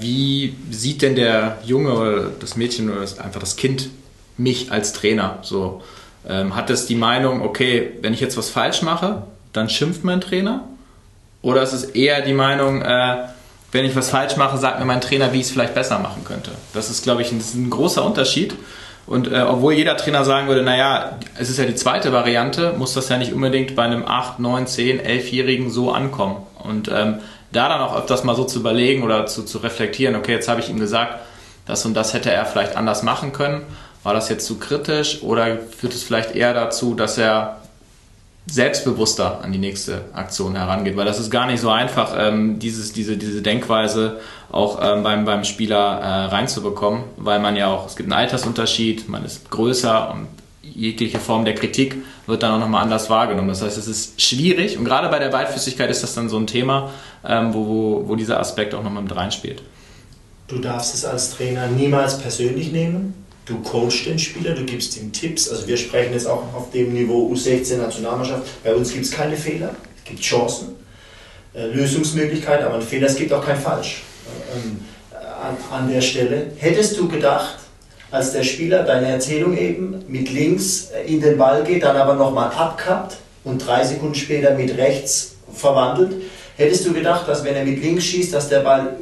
[0.00, 3.90] wie sieht denn der Junge oder das Mädchen oder einfach das Kind
[4.36, 5.38] mich als Trainer?
[5.42, 5.82] So,
[6.28, 10.20] ähm, hat es die Meinung, okay, wenn ich jetzt was falsch mache, dann schimpft mein
[10.20, 10.64] Trainer?
[11.42, 13.16] Oder ist es eher die Meinung, äh,
[13.72, 16.24] wenn ich was falsch mache, sagt mir mein Trainer, wie ich es vielleicht besser machen
[16.24, 16.50] könnte?
[16.74, 18.54] Das ist, glaube ich, ein, ein großer Unterschied.
[19.06, 22.94] Und äh, obwohl jeder Trainer sagen würde, naja, es ist ja die zweite Variante, muss
[22.94, 26.36] das ja nicht unbedingt bei einem 8, 9, 10, 11-Jährigen so ankommen.
[26.62, 27.18] Und ähm,
[27.52, 30.60] da dann auch öfters mal so zu überlegen oder zu, zu reflektieren, okay, jetzt habe
[30.60, 31.18] ich ihm gesagt,
[31.66, 33.62] das und das hätte er vielleicht anders machen können.
[34.02, 37.58] War das jetzt zu kritisch oder führt es vielleicht eher dazu, dass er
[38.46, 40.96] selbstbewusster an die nächste Aktion herangeht?
[40.96, 44.20] Weil das ist gar nicht so einfach, ähm, dieses, diese, diese Denkweise
[44.50, 49.08] auch ähm, beim, beim Spieler äh, reinzubekommen, weil man ja auch, es gibt einen Altersunterschied,
[49.08, 50.28] man ist größer und
[50.74, 51.96] jegliche Form der Kritik
[52.26, 53.48] wird dann auch nochmal anders wahrgenommen.
[53.48, 56.46] Das heißt, es ist schwierig und gerade bei der Beidfüßigkeit ist das dann so ein
[56.46, 56.90] Thema,
[57.26, 59.62] ähm, wo, wo, wo dieser Aspekt auch nochmal mit reinspielt.
[60.48, 63.14] Du darfst es als Trainer niemals persönlich nehmen.
[63.46, 65.48] Du coachst den Spieler, du gibst ihm Tipps.
[65.48, 68.62] Also wir sprechen jetzt auch auf dem Niveau U16 Nationalmannschaft.
[68.64, 70.70] Bei uns gibt es keine Fehler, es gibt Chancen,
[71.54, 74.02] äh, Lösungsmöglichkeiten, aber ein Fehler, es gibt auch kein Falsch
[74.54, 74.80] ähm,
[75.12, 76.52] an, an der Stelle.
[76.58, 77.59] Hättest du gedacht,
[78.10, 82.14] als der Spieler deine Erzählung eben mit links äh, in den Ball geht, dann aber
[82.14, 86.22] nochmal abkappt und drei Sekunden später mit rechts verwandelt,
[86.56, 88.96] hättest du gedacht, dass wenn er mit links schießt, dass der Ball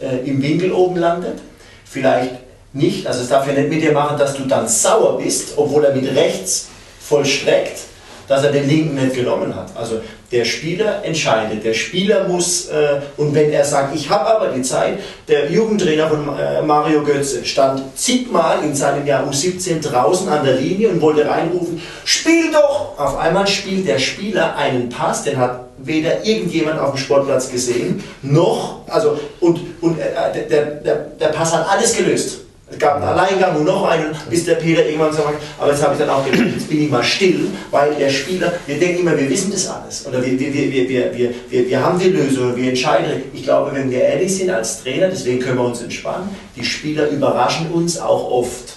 [0.00, 1.38] äh, im Winkel oben landet?
[1.84, 2.34] Vielleicht
[2.72, 3.06] nicht.
[3.06, 5.94] Also es darf ja nicht mit dir machen, dass du dann sauer bist, obwohl er
[5.94, 6.68] mit rechts
[7.00, 7.80] vollstreckt,
[8.30, 9.76] dass er den linken nicht genommen hat.
[9.76, 10.00] Also
[10.30, 11.64] der Spieler entscheidet.
[11.64, 16.08] Der Spieler muss, äh, und wenn er sagt, ich habe aber die Zeit, der Jugendtrainer
[16.08, 21.00] von äh, Mario Götze stand zigmal in seinem Jahr U17 draußen an der Linie und
[21.00, 22.96] wollte reinrufen, spiel doch!
[22.96, 28.04] Auf einmal spielt der Spieler einen Pass, den hat weder irgendjemand auf dem Sportplatz gesehen,
[28.22, 32.42] noch, also, und, und äh, der, der, der Pass hat alles gelöst.
[32.72, 35.94] Es gab einen Alleingang und noch einen, bis der Peter irgendwann sagt, aber jetzt habe
[35.94, 39.18] ich dann auch gedacht, jetzt bin ich mal still, weil der Spieler, wir denken immer,
[39.18, 40.06] wir wissen das alles.
[40.06, 43.24] Oder wir, wir, wir, wir, wir, wir, wir haben die Lösung, wir entscheiden.
[43.34, 47.08] Ich glaube, wenn wir ehrlich sind als Trainer, deswegen können wir uns entspannen, die Spieler
[47.08, 48.76] überraschen uns auch oft.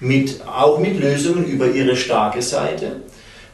[0.00, 3.02] Mit, auch mit Lösungen über ihre starke Seite,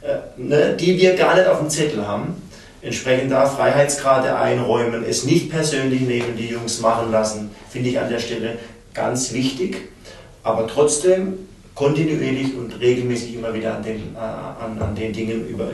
[0.03, 2.37] äh, ne, die wir gar nicht auf dem Zettel haben.
[2.83, 8.11] Entsprechend da Freiheitsgrade einräumen, es nicht persönlich nehmen, die Jungs machen lassen, finde ich an
[8.11, 8.59] der Stelle
[8.95, 9.89] ganz wichtig,
[10.43, 11.35] aber trotzdem
[11.75, 15.69] kontinuierlich und regelmäßig immer wieder an den, äh, an, an den Dingen, über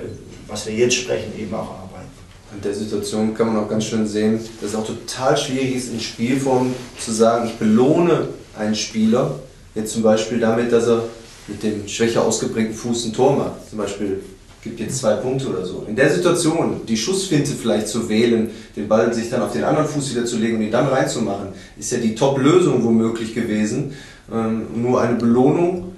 [0.48, 2.08] was wir jetzt sprechen, eben auch arbeiten.
[2.54, 5.92] In der Situation kann man auch ganz schön sehen, dass es auch total schwierig ist,
[5.92, 9.38] in Spielform zu sagen, ich belohne einen Spieler,
[9.74, 11.04] jetzt zum Beispiel damit, dass er
[11.46, 13.68] mit dem schwächer ausgeprägten Fuß ein Tor macht.
[13.68, 14.20] Zum Beispiel
[14.62, 15.86] gibt jetzt zwei Punkte oder so.
[15.88, 19.88] In der Situation, die Schussfinte vielleicht zu wählen, den Ball sich dann auf den anderen
[19.88, 21.48] Fuß wieder zu legen und ihn dann reinzumachen,
[21.78, 23.94] ist ja die Top-Lösung womöglich gewesen.
[24.32, 25.92] Ähm, nur eine Belohnung,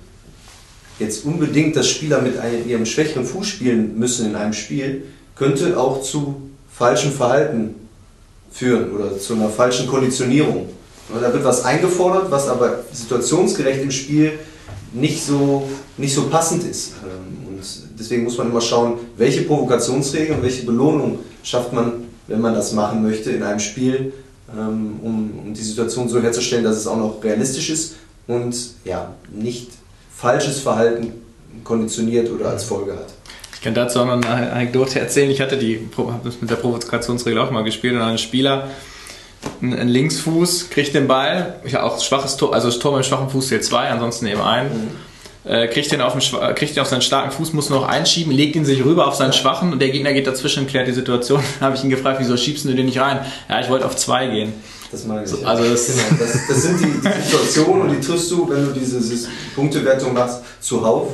[0.98, 5.04] jetzt unbedingt, dass Spieler mit einem, ihrem schwächeren Fuß spielen müssen in einem Spiel,
[5.34, 7.74] könnte auch zu falschem Verhalten
[8.52, 10.68] führen oder zu einer falschen Konditionierung.
[11.20, 14.38] Da wird was eingefordert, was aber situationsgerecht im Spiel
[14.92, 16.92] nicht so, nicht so passend ist.
[17.02, 17.41] Ähm,
[18.02, 22.72] deswegen muss man immer schauen, welche Provokationsregeln und welche Belohnung schafft man, wenn man das
[22.72, 24.12] machen möchte in einem Spiel,
[24.52, 27.96] ähm, um, um die Situation so herzustellen, dass es auch noch realistisch ist
[28.26, 29.70] und ja, nicht
[30.14, 31.12] falsches Verhalten
[31.64, 33.06] konditioniert oder als Folge hat.
[33.54, 35.30] Ich kann dazu auch noch eine Anekdote erzählen.
[35.30, 35.88] Ich hatte die
[36.24, 38.68] das mit der Provokationsregel auch mal gespielt und ein Spieler,
[39.60, 43.30] ein Linksfuß, kriegt den Ball, ich habe auch schwaches Tor, also das Tor mit schwachem
[43.30, 44.66] Fuß zählt zwei, ansonsten eben ein.
[44.66, 45.11] Mhm
[45.44, 48.54] äh, kriegt, den auf den, kriegt den auf seinen starken Fuß, muss noch einschieben, legt
[48.56, 51.42] ihn sich rüber auf seinen schwachen und der Gegner geht dazwischen und klärt die Situation.
[51.60, 53.20] Dann habe ich ihn gefragt, wieso schiebst du den nicht rein?
[53.48, 54.52] Ja, ich wollte auf zwei gehen.
[54.90, 55.30] Das meine ich.
[55.30, 56.02] So, also das, genau.
[56.18, 60.12] das, das, sind die, die Situationen und die triffst du, wenn du diese, diese Punktewertung
[60.12, 61.08] machst, zuhauf.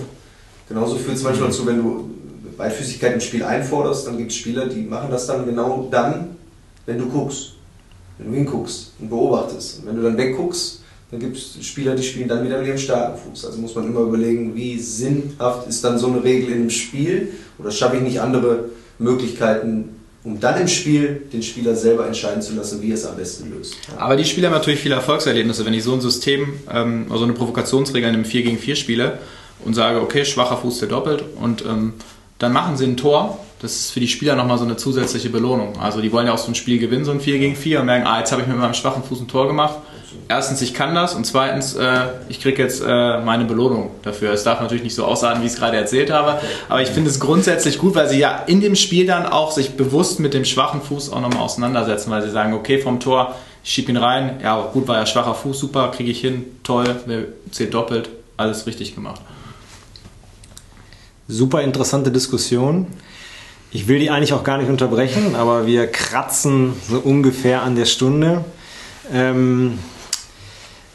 [0.69, 2.11] Genauso führt es manchmal zu, wenn du
[2.59, 6.37] Beidfüßigkeit im Spiel einforderst, dann gibt es Spieler, die machen das dann genau dann,
[6.85, 7.53] wenn du guckst.
[8.19, 9.79] Wenn du hinguckst und beobachtest.
[9.79, 12.79] Und wenn du dann wegguckst, dann gibt es Spieler, die spielen dann wieder mit ihrem
[12.79, 13.47] starken Fuß.
[13.47, 17.71] Also muss man immer überlegen, wie sinnhaft ist dann so eine Regel im Spiel oder
[17.71, 18.67] schaffe ich nicht andere
[18.99, 23.17] Möglichkeiten, um dann im Spiel den Spieler selber entscheiden zu lassen, wie er es am
[23.17, 23.77] besten löst.
[23.89, 24.03] Ja.
[24.03, 25.65] Aber die Spieler haben natürlich viele Erfolgserlebnisse.
[25.65, 29.19] Wenn ich so ein System, ähm, also eine Provokationsregel in einem 4 gegen 4 spiele
[29.65, 31.95] und sage, okay, schwacher Fuß der doppelt und ähm,
[32.39, 35.79] dann machen sie ein Tor das ist für die Spieler nochmal so eine zusätzliche Belohnung.
[35.81, 37.87] Also die wollen ja auch so ein Spiel gewinnen, so ein 4 gegen 4 und
[37.87, 39.79] merken, ah, jetzt habe ich mit meinem schwachen Fuß ein Tor gemacht.
[40.29, 44.33] Erstens, ich kann das und zweitens, äh, ich kriege jetzt äh, meine Belohnung dafür.
[44.33, 47.11] Es darf natürlich nicht so ausarten, wie ich es gerade erzählt habe, aber ich finde
[47.11, 50.45] es grundsätzlich gut, weil sie ja in dem Spiel dann auch sich bewusst mit dem
[50.47, 54.41] schwachen Fuß auch nochmal auseinandersetzen, weil sie sagen, okay, vom Tor, ich schiebe ihn rein,
[54.43, 56.97] ja gut, war ja schwacher Fuß, super, kriege ich hin, toll,
[57.51, 59.21] zählt doppelt, alles richtig gemacht.
[61.27, 62.87] Super interessante Diskussion.
[63.71, 67.85] Ich will die eigentlich auch gar nicht unterbrechen, aber wir kratzen so ungefähr an der
[67.85, 68.45] Stunde.
[69.13, 69.79] Ähm,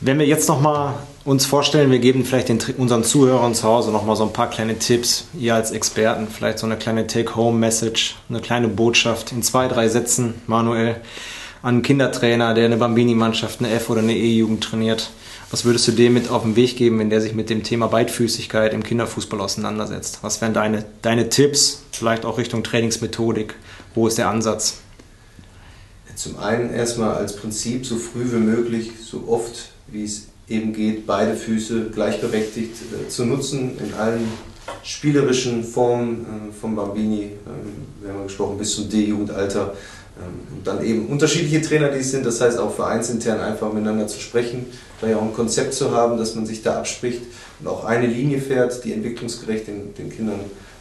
[0.05, 4.17] wenn wir jetzt nochmal uns vorstellen, wir geben vielleicht den, unseren Zuhörern zu Hause nochmal
[4.17, 8.67] so ein paar kleine Tipps, ihr als Experten, vielleicht so eine kleine Take-Home-Message, eine kleine
[8.67, 10.97] Botschaft in zwei, drei Sätzen, Manuel,
[11.61, 15.09] an einen Kindertrainer, der eine Bambini-Mannschaft, eine F- oder eine E-Jugend trainiert.
[15.51, 17.87] Was würdest du dem mit auf den Weg geben, wenn der sich mit dem Thema
[17.87, 20.19] Beidfüßigkeit im Kinderfußball auseinandersetzt?
[20.21, 23.55] Was wären deine, deine Tipps, vielleicht auch Richtung Trainingsmethodik?
[23.95, 24.79] Wo ist der Ansatz?
[26.15, 31.07] Zum einen erstmal als Prinzip so früh wie möglich, so oft wie es eben geht,
[31.07, 34.27] beide Füße gleichberechtigt äh, zu nutzen in allen
[34.83, 39.73] spielerischen Formen äh, vom Bambini, äh, wir haben gesprochen, bis zum D-Jugendalter.
[40.17, 44.07] Ähm, und dann eben unterschiedliche Trainer, die es sind, das heißt auch vereinsintern einfach miteinander
[44.07, 44.65] zu sprechen,
[44.99, 47.21] vielleicht auch ein Konzept zu haben, dass man sich da abspricht
[47.59, 50.39] und auch eine Linie fährt, die entwicklungsgerecht den, den Kindern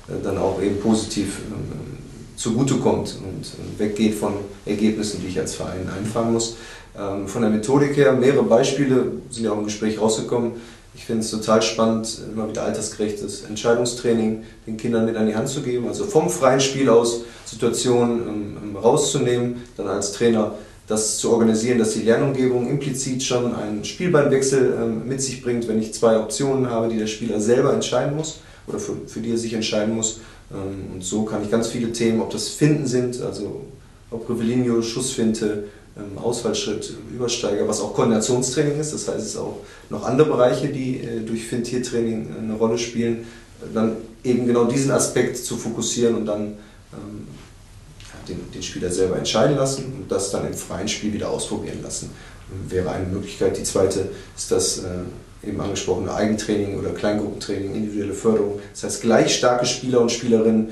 [0.09, 1.99] äh, dann auch eben positiv ähm,
[2.37, 4.35] zugutekommt und weggeht von
[4.67, 6.57] Ergebnissen, die ich als Verein einfangen muss.
[6.99, 10.53] Ähm, von der Methodik her, mehrere Beispiele sind ja auch im Gespräch rausgekommen.
[10.95, 15.49] Ich finde es total spannend, immer wieder altersgerechtes Entscheidungstraining den Kindern mit an die Hand
[15.49, 20.55] zu geben, also vom freien Spiel aus Situationen ähm, rauszunehmen, dann als Trainer
[20.87, 25.81] das zu organisieren, dass die Lernumgebung implizit schon einen Spielbeinwechsel ähm, mit sich bringt, wenn
[25.81, 29.39] ich zwei Optionen habe, die der Spieler selber entscheiden muss oder für, für die er
[29.39, 30.21] sich entscheiden muss.
[30.51, 33.63] Ähm, und so kann ich ganz viele Themen, ob das Finden sind, also
[34.11, 35.71] ob Rivelinho, Schussfinte, ähm,
[36.17, 38.95] Ausfallschritt, Übersteiger, was auch Koordinationstraining ist.
[38.95, 39.59] Das heißt, es sind auch
[39.91, 43.27] noch andere Bereiche, die äh, durch Fintiertraining äh, eine Rolle spielen.
[43.75, 46.55] Dann eben genau diesen Aspekt zu fokussieren und dann
[46.93, 47.27] ähm,
[48.29, 52.11] den, den Spieler selber entscheiden lassen und das dann im freien Spiel wieder ausprobieren lassen.
[52.69, 53.59] Wäre eine Möglichkeit.
[53.59, 58.61] Die zweite ist das äh, eben angesprochene Eigentraining oder Kleingruppentraining, individuelle Förderung.
[58.73, 60.71] Das heißt, gleich starke Spieler und Spielerinnen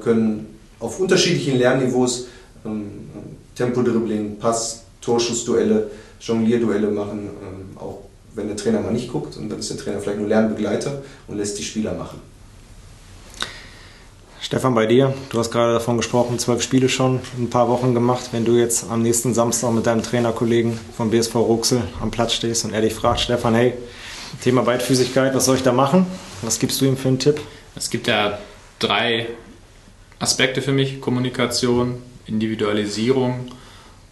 [0.00, 0.46] können
[0.78, 2.26] auf unterschiedlichen Lernniveaus
[2.64, 3.08] ähm,
[3.62, 5.90] Tempodribbling, Pass, Torschussduelle,
[6.20, 7.98] Jonglierduelle machen, ähm, auch
[8.34, 11.36] wenn der Trainer mal nicht guckt und dann ist der Trainer vielleicht nur Lernbegleiter und
[11.36, 12.20] lässt die Spieler machen.
[14.40, 17.94] Stefan, bei dir, du hast gerade davon gesprochen, zwölf Spiele schon in ein paar Wochen
[17.94, 18.30] gemacht.
[18.32, 22.64] Wenn du jetzt am nächsten Samstag mit deinem Trainerkollegen vom BSV Ruxel am Platz stehst
[22.64, 23.74] und er dich fragt, Stefan, hey,
[24.42, 26.06] Thema Beidfüßigkeit, was soll ich da machen?
[26.42, 27.40] Was gibst du ihm für einen Tipp?
[27.76, 28.38] Es gibt ja
[28.80, 29.28] drei
[30.18, 33.52] Aspekte für mich: Kommunikation, Individualisierung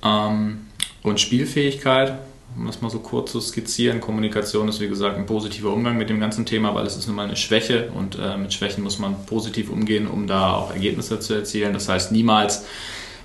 [0.05, 0.67] ähm,
[1.03, 2.19] und Spielfähigkeit.
[2.57, 6.11] Um das mal so kurz zu skizzieren, Kommunikation ist wie gesagt ein positiver Umgang mit
[6.11, 8.99] dem ganzen Thema, weil es ist nun mal eine Schwäche und äh, mit Schwächen muss
[8.99, 11.73] man positiv umgehen, um da auch Ergebnisse zu erzielen.
[11.73, 12.65] Das heißt niemals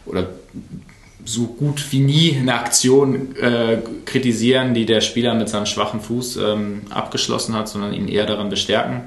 [0.05, 0.29] oder
[1.25, 6.37] so gut wie nie eine Aktion äh, kritisieren, die der Spieler mit seinem schwachen Fuß
[6.37, 9.05] ähm, abgeschlossen hat, sondern ihn eher daran bestärken.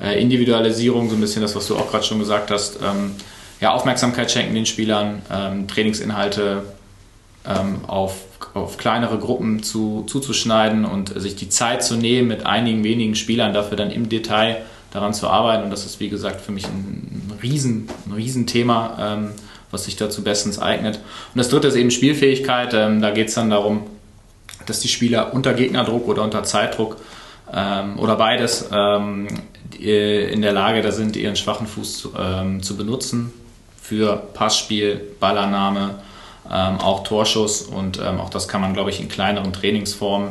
[0.00, 3.12] Äh, Individualisierung, so ein bisschen das, was du auch gerade schon gesagt hast, ähm,
[3.60, 6.62] ja, Aufmerksamkeit schenken den Spielern, ähm, Trainingsinhalte
[7.46, 8.22] ähm, auf,
[8.54, 13.52] auf kleinere Gruppen zu, zuzuschneiden und sich die Zeit zu nehmen, mit einigen wenigen Spielern
[13.52, 15.64] dafür dann im Detail daran zu arbeiten.
[15.64, 19.30] Und das ist, wie gesagt, für mich ein, Riesen, ein Riesenthema, ähm,
[19.70, 20.96] was sich dazu bestens eignet.
[20.96, 22.74] Und das dritte ist eben Spielfähigkeit.
[22.74, 23.82] Ähm, da geht es dann darum,
[24.66, 26.96] dass die Spieler unter Gegnerdruck oder unter Zeitdruck
[27.52, 29.28] ähm, oder beides ähm,
[29.78, 33.32] in der Lage da sind, ihren schwachen Fuß ähm, zu benutzen,
[33.90, 35.96] für Passspiel, Ballannahme,
[36.48, 40.28] ähm, auch Torschuss und ähm, auch das kann man, glaube ich, in kleineren Trainingsformen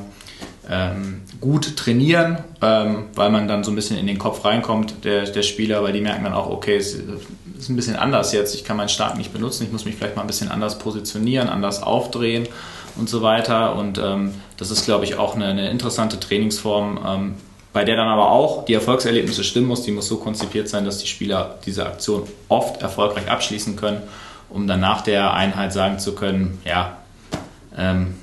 [0.69, 5.25] ähm, gut trainieren, ähm, weil man dann so ein bisschen in den Kopf reinkommt, der,
[5.25, 8.63] der Spieler, weil die merken dann auch, okay, es ist ein bisschen anders jetzt, ich
[8.63, 11.83] kann meinen Stark nicht benutzen, ich muss mich vielleicht mal ein bisschen anders positionieren, anders
[11.83, 12.47] aufdrehen
[12.95, 13.75] und so weiter.
[13.75, 17.33] Und ähm, das ist, glaube ich, auch eine, eine interessante Trainingsform, ähm,
[17.71, 19.83] bei der dann aber auch die Erfolgserlebnisse stimmen muss.
[19.83, 24.01] Die muss so konzipiert sein, dass die Spieler diese Aktion oft erfolgreich abschließen können,
[24.49, 26.97] um dann nach der Einheit sagen zu können, ja,
[27.77, 28.15] ähm,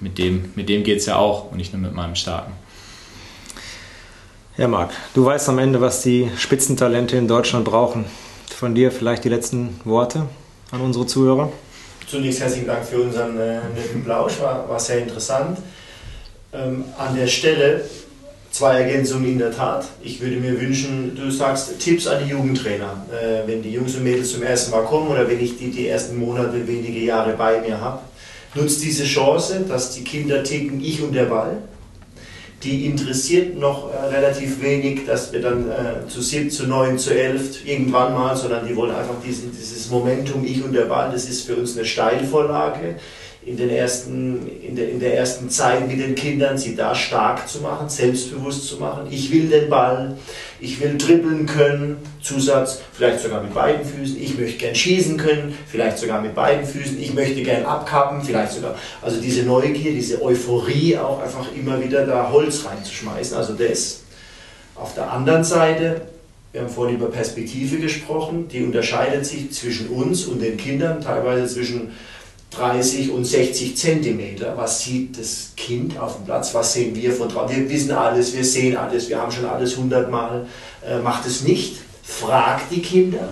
[0.00, 2.52] mit dem, mit dem geht es ja auch und nicht nur mit meinem Starken.
[4.56, 8.04] Ja, Marc, du weißt am Ende, was die Spitzentalente in Deutschland brauchen.
[8.54, 10.26] Von dir vielleicht die letzten Worte
[10.70, 11.52] an unsere Zuhörer.
[12.06, 15.58] Zunächst herzlichen Dank für unseren äh, netten Plausch, war, war sehr interessant.
[16.52, 17.84] Ähm, an der Stelle
[18.54, 19.84] zwei Ergänzungen in der Tat.
[20.00, 24.04] Ich würde mir wünschen, du sagst Tipps an die Jugendtrainer, äh, wenn die Jungs und
[24.04, 27.60] Mädels zum ersten Mal kommen oder wenn ich die die ersten Monate, wenige Jahre bei
[27.60, 27.98] mir habe
[28.54, 31.56] nutzt diese Chance, dass die Kinder ticken, ich und der Ball.
[32.62, 37.12] Die interessiert noch äh, relativ wenig, dass wir dann äh, zu sieben, zu neun, zu
[37.12, 41.28] elf irgendwann mal, sondern die wollen einfach diesen, dieses Momentum, ich und der Ball, das
[41.28, 42.94] ist für uns eine Steilvorlage
[43.46, 47.48] in, den ersten, in, der, in der ersten Zeit mit den Kindern, sie da stark
[47.48, 49.06] zu machen, selbstbewusst zu machen.
[49.10, 50.16] Ich will den Ball,
[50.60, 55.54] ich will dribbeln können, Zusatz, vielleicht sogar mit beiden Füßen, ich möchte gern schießen können,
[55.66, 60.22] vielleicht sogar mit beiden Füßen, ich möchte gern abkappen, vielleicht sogar, also diese Neugier, diese
[60.22, 64.00] Euphorie auch einfach immer wieder da Holz reinzuschmeißen, also das.
[64.74, 66.00] Auf der anderen Seite,
[66.52, 71.52] wir haben vorhin über Perspektive gesprochen, die unterscheidet sich zwischen uns und den Kindern, teilweise
[71.52, 71.92] zwischen
[72.56, 74.54] 30 und 60 Zentimeter.
[74.56, 76.54] Was sieht das Kind auf dem Platz?
[76.54, 77.56] Was sehen wir von draußen?
[77.56, 80.46] Wir wissen alles, wir sehen alles, wir haben schon alles hundertmal.
[80.86, 81.76] Äh, macht es nicht.
[82.02, 83.28] Frag die Kinder.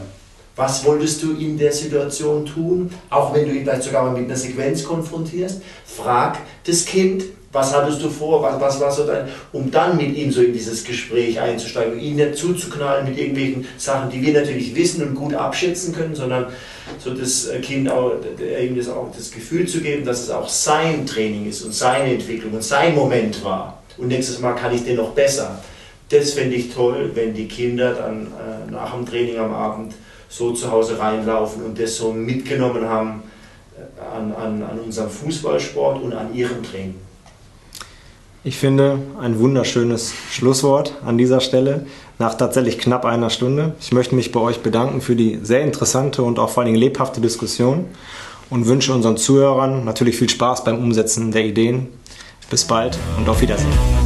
[0.56, 2.90] Was wolltest du in der Situation tun?
[3.08, 5.62] Auch wenn du ihn vielleicht sogar mal mit einer Sequenz konfrontierst.
[5.86, 10.16] Frag das Kind, was hattest du vor, was, was war so dein, um dann mit
[10.16, 14.74] ihm so in dieses Gespräch einzusteigen, ihn nicht zuzuknallen mit irgendwelchen Sachen, die wir natürlich
[14.74, 16.46] wissen und gut abschätzen können, sondern
[16.98, 18.14] so das äh, Kind auch,
[18.60, 22.14] ihm das auch das Gefühl zu geben, dass es auch sein Training ist und seine
[22.14, 23.82] Entwicklung und sein Moment war.
[23.98, 25.62] Und nächstes Mal kann ich den noch besser.
[26.08, 29.94] Das fände ich toll, wenn die Kinder dann äh, nach dem Training am Abend
[30.30, 33.22] so zu Hause reinlaufen und das so mitgenommen haben
[33.76, 36.94] äh, an, an, an unserem Fußballsport und an ihrem Training.
[38.44, 41.86] Ich finde ein wunderschönes Schlusswort an dieser Stelle
[42.18, 43.74] nach tatsächlich knapp einer Stunde.
[43.80, 47.20] Ich möchte mich bei euch bedanken für die sehr interessante und auch vor allem lebhafte
[47.20, 47.84] Diskussion
[48.50, 51.86] und wünsche unseren Zuhörern natürlich viel Spaß beim Umsetzen der Ideen.
[52.50, 54.01] Bis bald und auf Wiedersehen.